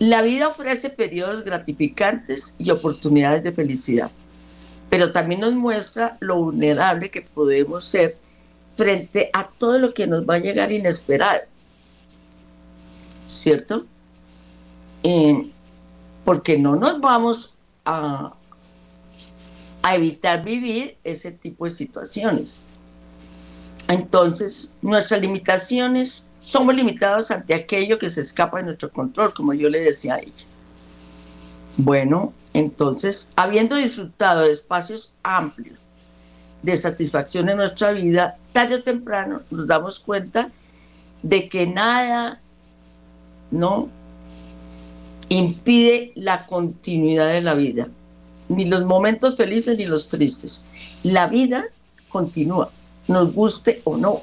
la 0.00 0.20
vida 0.22 0.48
ofrece 0.48 0.90
periodos 0.90 1.44
gratificantes 1.44 2.56
y 2.58 2.70
oportunidades 2.70 3.44
de 3.44 3.52
felicidad, 3.52 4.10
pero 4.96 5.12
también 5.12 5.42
nos 5.42 5.52
muestra 5.52 6.16
lo 6.20 6.36
vulnerable 6.36 7.10
que 7.10 7.20
podemos 7.20 7.84
ser 7.84 8.16
frente 8.76 9.28
a 9.34 9.46
todo 9.46 9.78
lo 9.78 9.92
que 9.92 10.06
nos 10.06 10.26
va 10.26 10.36
a 10.36 10.38
llegar 10.38 10.72
inesperado. 10.72 11.42
¿Cierto? 13.26 13.84
Eh, 15.02 15.50
porque 16.24 16.56
no 16.56 16.76
nos 16.76 16.98
vamos 16.98 17.58
a, 17.84 18.34
a 19.82 19.94
evitar 19.94 20.42
vivir 20.42 20.96
ese 21.04 21.30
tipo 21.30 21.66
de 21.66 21.72
situaciones. 21.72 22.64
Entonces, 23.88 24.78
nuestras 24.80 25.20
limitaciones, 25.20 26.30
somos 26.38 26.74
limitados 26.74 27.30
ante 27.30 27.52
aquello 27.52 27.98
que 27.98 28.08
se 28.08 28.22
escapa 28.22 28.56
de 28.56 28.64
nuestro 28.64 28.90
control, 28.90 29.34
como 29.34 29.52
yo 29.52 29.68
le 29.68 29.80
decía 29.80 30.14
a 30.14 30.20
ella. 30.20 30.46
Bueno, 31.76 32.32
entonces, 32.54 33.32
habiendo 33.36 33.76
disfrutado 33.76 34.42
de 34.42 34.52
espacios 34.52 35.14
amplios 35.22 35.80
de 36.62 36.76
satisfacción 36.76 37.48
en 37.48 37.58
nuestra 37.58 37.92
vida, 37.92 38.38
tarde 38.52 38.76
o 38.76 38.82
temprano 38.82 39.42
nos 39.50 39.66
damos 39.66 40.00
cuenta 40.00 40.50
de 41.22 41.48
que 41.48 41.66
nada 41.66 42.40
no 43.50 43.88
impide 45.28 46.12
la 46.14 46.46
continuidad 46.46 47.28
de 47.28 47.42
la 47.42 47.54
vida, 47.54 47.88
ni 48.48 48.64
los 48.64 48.84
momentos 48.84 49.36
felices 49.36 49.76
ni 49.78 49.86
los 49.86 50.08
tristes. 50.08 50.70
La 51.04 51.26
vida 51.26 51.66
continúa 52.08 52.70
nos 53.08 53.34
guste 53.34 53.80
o 53.84 53.96
no. 53.96 54.14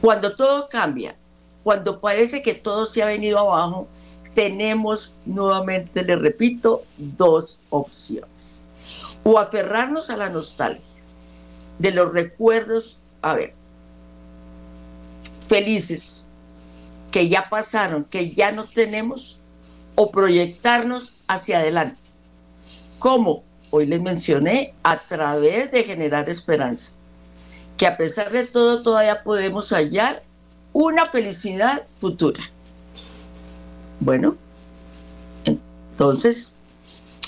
Cuando 0.00 0.34
todo 0.34 0.68
cambia, 0.68 1.16
cuando 1.62 2.00
parece 2.00 2.42
que 2.42 2.54
todo 2.54 2.84
se 2.86 3.02
ha 3.02 3.06
venido 3.06 3.38
abajo, 3.38 3.86
tenemos 4.34 5.16
nuevamente, 5.26 6.02
le 6.02 6.16
repito, 6.16 6.82
dos 6.98 7.62
opciones. 7.70 8.62
O 9.22 9.38
aferrarnos 9.38 10.10
a 10.10 10.16
la 10.16 10.28
nostalgia 10.28 10.84
de 11.78 11.90
los 11.92 12.12
recuerdos, 12.12 13.02
a 13.22 13.34
ver, 13.34 13.54
felices, 15.40 16.28
que 17.10 17.28
ya 17.28 17.48
pasaron, 17.48 18.04
que 18.04 18.30
ya 18.30 18.52
no 18.52 18.64
tenemos, 18.64 19.40
o 19.94 20.10
proyectarnos 20.10 21.14
hacia 21.26 21.58
adelante. 21.58 22.08
¿Cómo? 22.98 23.44
Hoy 23.70 23.86
les 23.86 24.00
mencioné, 24.00 24.74
a 24.82 24.96
través 24.96 25.70
de 25.70 25.84
generar 25.84 26.28
esperanza 26.28 26.94
que 27.80 27.86
a 27.86 27.96
pesar 27.96 28.30
de 28.30 28.44
todo 28.44 28.82
todavía 28.82 29.22
podemos 29.24 29.70
hallar 29.72 30.22
una 30.74 31.06
felicidad 31.06 31.84
futura. 31.98 32.42
Bueno, 34.00 34.36
entonces, 35.44 36.56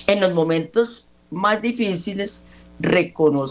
en 0.06 0.20
los 0.20 0.32
momentos 0.32 1.10
más 1.30 1.60
difíciles, 1.60 2.46
reconocer 2.80 3.44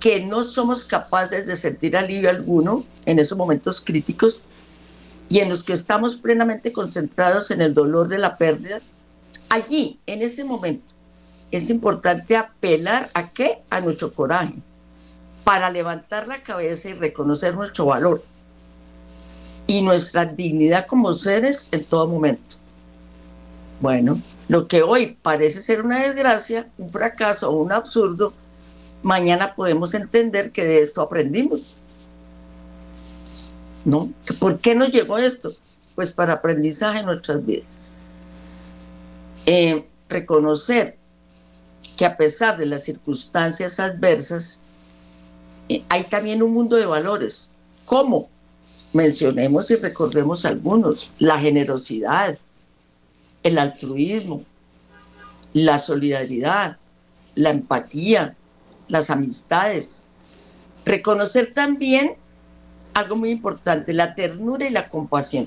que 0.00 0.20
no 0.20 0.42
somos 0.42 0.84
capaces 0.84 1.46
de 1.46 1.54
sentir 1.54 1.96
alivio 1.96 2.28
alguno 2.28 2.84
en 3.06 3.20
esos 3.20 3.38
momentos 3.38 3.80
críticos 3.80 4.42
y 5.28 5.38
en 5.38 5.48
los 5.48 5.62
que 5.62 5.72
estamos 5.72 6.16
plenamente 6.16 6.72
concentrados 6.72 7.52
en 7.52 7.60
el 7.60 7.72
dolor 7.72 8.08
de 8.08 8.18
la 8.18 8.36
pérdida, 8.36 8.80
allí, 9.50 10.00
en 10.06 10.22
ese 10.22 10.44
momento, 10.44 10.94
es 11.52 11.70
importante 11.70 12.36
apelar 12.36 13.08
a 13.14 13.30
qué? 13.30 13.62
A 13.70 13.80
nuestro 13.80 14.12
coraje, 14.12 14.54
para 15.44 15.70
levantar 15.70 16.26
la 16.26 16.42
cabeza 16.42 16.88
y 16.88 16.94
reconocer 16.94 17.54
nuestro 17.54 17.86
valor 17.86 18.22
y 19.66 19.82
nuestra 19.82 20.26
dignidad 20.26 20.86
como 20.86 21.12
seres 21.12 21.68
en 21.72 21.84
todo 21.84 22.08
momento. 22.08 22.56
Bueno, 23.80 24.18
lo 24.48 24.66
que 24.68 24.82
hoy 24.82 25.18
parece 25.20 25.60
ser 25.60 25.82
una 25.82 26.02
desgracia, 26.02 26.68
un 26.78 26.88
fracaso 26.88 27.50
o 27.50 27.62
un 27.62 27.72
absurdo, 27.72 28.32
mañana 29.02 29.54
podemos 29.54 29.92
entender 29.94 30.50
que 30.50 30.64
de 30.64 30.80
esto 30.80 31.02
aprendimos. 31.02 31.78
¿No? 33.84 34.10
¿Por 34.40 34.58
qué 34.58 34.74
nos 34.74 34.90
llegó 34.90 35.18
esto? 35.18 35.52
Pues 35.94 36.10
para 36.10 36.34
aprendizaje 36.34 37.00
en 37.00 37.06
nuestras 37.06 37.44
vidas. 37.44 37.92
Eh, 39.44 39.86
reconocer 40.08 40.98
que 41.96 42.04
a 42.04 42.16
pesar 42.16 42.56
de 42.56 42.66
las 42.66 42.84
circunstancias 42.84 43.78
adversas, 43.78 44.60
eh, 45.68 45.84
hay 45.88 46.04
también 46.04 46.42
un 46.42 46.52
mundo 46.52 46.76
de 46.76 46.86
valores. 46.86 47.52
¿Cómo? 47.84 48.28
Mencionemos 48.96 49.70
y 49.70 49.76
recordemos 49.76 50.46
algunos. 50.46 51.12
La 51.18 51.38
generosidad, 51.38 52.38
el 53.42 53.58
altruismo, 53.58 54.42
la 55.52 55.78
solidaridad, 55.78 56.78
la 57.34 57.50
empatía, 57.50 58.34
las 58.88 59.10
amistades. 59.10 60.06
Reconocer 60.86 61.52
también 61.52 62.14
algo 62.94 63.16
muy 63.16 63.32
importante, 63.32 63.92
la 63.92 64.14
ternura 64.14 64.66
y 64.66 64.70
la 64.70 64.88
compasión. 64.88 65.46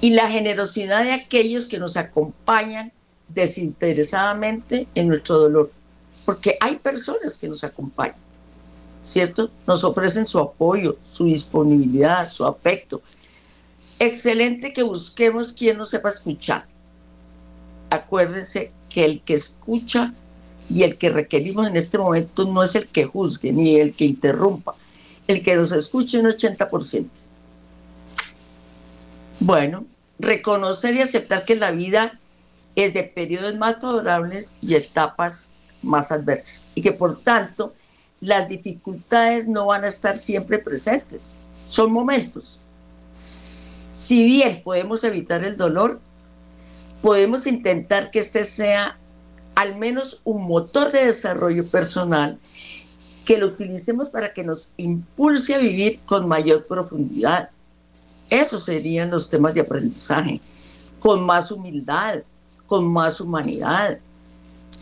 Y 0.00 0.10
la 0.10 0.28
generosidad 0.28 1.04
de 1.04 1.12
aquellos 1.12 1.68
que 1.68 1.78
nos 1.78 1.96
acompañan 1.96 2.90
desinteresadamente 3.28 4.88
en 4.96 5.06
nuestro 5.06 5.38
dolor, 5.38 5.70
porque 6.26 6.56
hay 6.60 6.78
personas 6.78 7.38
que 7.38 7.46
nos 7.46 7.62
acompañan, 7.62 8.16
¿cierto? 9.04 9.50
Nos 9.66 9.84
ofrecen 9.84 10.26
su 10.26 10.40
apoyo, 10.40 10.96
su 11.04 11.26
disponibilidad, 11.26 12.28
su 12.28 12.44
afecto. 12.44 13.02
Excelente 14.00 14.72
que 14.72 14.82
busquemos 14.82 15.52
quien 15.52 15.76
nos 15.76 15.90
sepa 15.90 16.08
escuchar. 16.08 16.66
Acuérdense 17.90 18.72
que 18.88 19.04
el 19.04 19.20
que 19.20 19.34
escucha 19.34 20.12
y 20.68 20.82
el 20.82 20.96
que 20.96 21.10
requerimos 21.10 21.68
en 21.68 21.76
este 21.76 21.98
momento 21.98 22.44
no 22.46 22.62
es 22.62 22.74
el 22.74 22.86
que 22.88 23.04
juzgue 23.04 23.52
ni 23.52 23.76
el 23.76 23.92
que 23.94 24.06
interrumpa, 24.06 24.74
el 25.28 25.42
que 25.42 25.54
nos 25.54 25.70
escuche 25.72 26.18
un 26.18 26.26
80%. 26.26 27.08
Bueno, 29.40 29.84
reconocer 30.18 30.94
y 30.94 31.02
aceptar 31.02 31.44
que 31.44 31.56
la 31.56 31.70
vida 31.70 32.18
es 32.74 32.94
de 32.94 33.04
periodos 33.04 33.54
más 33.56 33.80
favorables 33.80 34.56
y 34.62 34.74
etapas 34.74 35.52
más 35.82 36.10
adversas. 36.10 36.64
Y 36.74 36.82
que 36.82 36.92
por 36.92 37.20
tanto 37.20 37.74
las 38.24 38.48
dificultades 38.48 39.46
no 39.46 39.66
van 39.66 39.84
a 39.84 39.88
estar 39.88 40.16
siempre 40.16 40.58
presentes. 40.58 41.34
Son 41.68 41.92
momentos. 41.92 42.58
Si 43.88 44.24
bien 44.24 44.62
podemos 44.62 45.04
evitar 45.04 45.44
el 45.44 45.56
dolor, 45.56 46.00
podemos 47.02 47.46
intentar 47.46 48.10
que 48.10 48.18
este 48.18 48.44
sea 48.44 48.98
al 49.54 49.76
menos 49.76 50.20
un 50.24 50.46
motor 50.46 50.90
de 50.90 51.06
desarrollo 51.06 51.64
personal 51.70 52.38
que 53.24 53.38
lo 53.38 53.46
utilicemos 53.46 54.08
para 54.08 54.32
que 54.32 54.42
nos 54.42 54.70
impulse 54.76 55.54
a 55.54 55.58
vivir 55.58 56.00
con 56.06 56.26
mayor 56.26 56.66
profundidad. 56.66 57.50
Esos 58.30 58.64
serían 58.64 59.10
los 59.10 59.30
temas 59.30 59.54
de 59.54 59.60
aprendizaje, 59.60 60.40
con 60.98 61.24
más 61.24 61.50
humildad, 61.50 62.22
con 62.66 62.86
más 62.86 63.20
humanidad, 63.20 63.98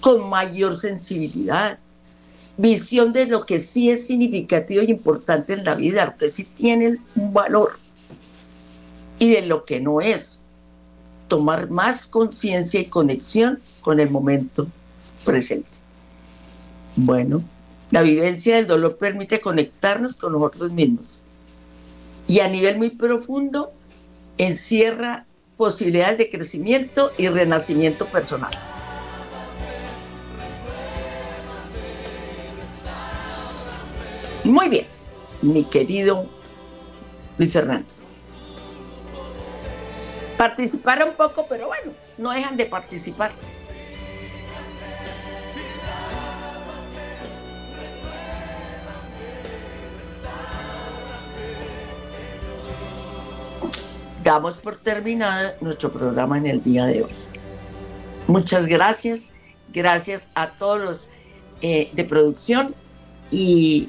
con 0.00 0.28
mayor 0.28 0.76
sensibilidad, 0.76 1.78
visión 2.62 3.12
de 3.12 3.26
lo 3.26 3.44
que 3.44 3.58
sí 3.58 3.90
es 3.90 4.06
significativo 4.06 4.82
y 4.82 4.90
importante 4.90 5.52
en 5.52 5.64
la 5.64 5.74
vida, 5.74 6.06
lo 6.06 6.16
que 6.16 6.28
sí 6.28 6.44
tiene 6.44 6.98
un 7.16 7.34
valor 7.34 7.70
y 9.18 9.32
de 9.32 9.42
lo 9.42 9.64
que 9.64 9.80
no 9.80 10.00
es. 10.00 10.44
Tomar 11.26 11.70
más 11.70 12.06
conciencia 12.06 12.78
y 12.80 12.84
conexión 12.84 13.60
con 13.82 13.98
el 13.98 14.10
momento 14.10 14.68
presente. 15.24 15.80
Bueno, 16.94 17.42
la 17.90 18.02
vivencia 18.02 18.56
del 18.56 18.68
dolor 18.68 18.96
permite 18.96 19.40
conectarnos 19.40 20.14
con 20.16 20.32
nosotros 20.32 20.70
mismos 20.70 21.20
y 22.28 22.40
a 22.40 22.48
nivel 22.48 22.78
muy 22.78 22.90
profundo 22.90 23.72
encierra 24.38 25.26
posibilidades 25.56 26.18
de 26.18 26.30
crecimiento 26.30 27.10
y 27.18 27.28
renacimiento 27.28 28.06
personal. 28.06 28.52
Muy 34.44 34.68
bien, 34.68 34.86
mi 35.40 35.64
querido 35.64 36.26
Luis 37.38 37.52
Fernando. 37.52 37.92
Participar 40.36 41.04
un 41.06 41.14
poco, 41.14 41.46
pero 41.48 41.68
bueno, 41.68 41.92
no 42.18 42.32
dejan 42.32 42.56
de 42.56 42.66
participar. 42.66 43.30
damos 54.22 54.58
por 54.58 54.76
terminado 54.76 55.54
nuestro 55.60 55.90
programa 55.90 56.38
en 56.38 56.46
el 56.46 56.62
día 56.62 56.86
de 56.86 57.02
hoy. 57.02 57.12
Muchas 58.26 58.66
gracias, 58.66 59.34
gracias 59.72 60.28
a 60.34 60.48
todos 60.48 60.80
los 60.80 61.10
eh, 61.60 61.90
de 61.92 62.04
producción 62.04 62.74
y 63.30 63.88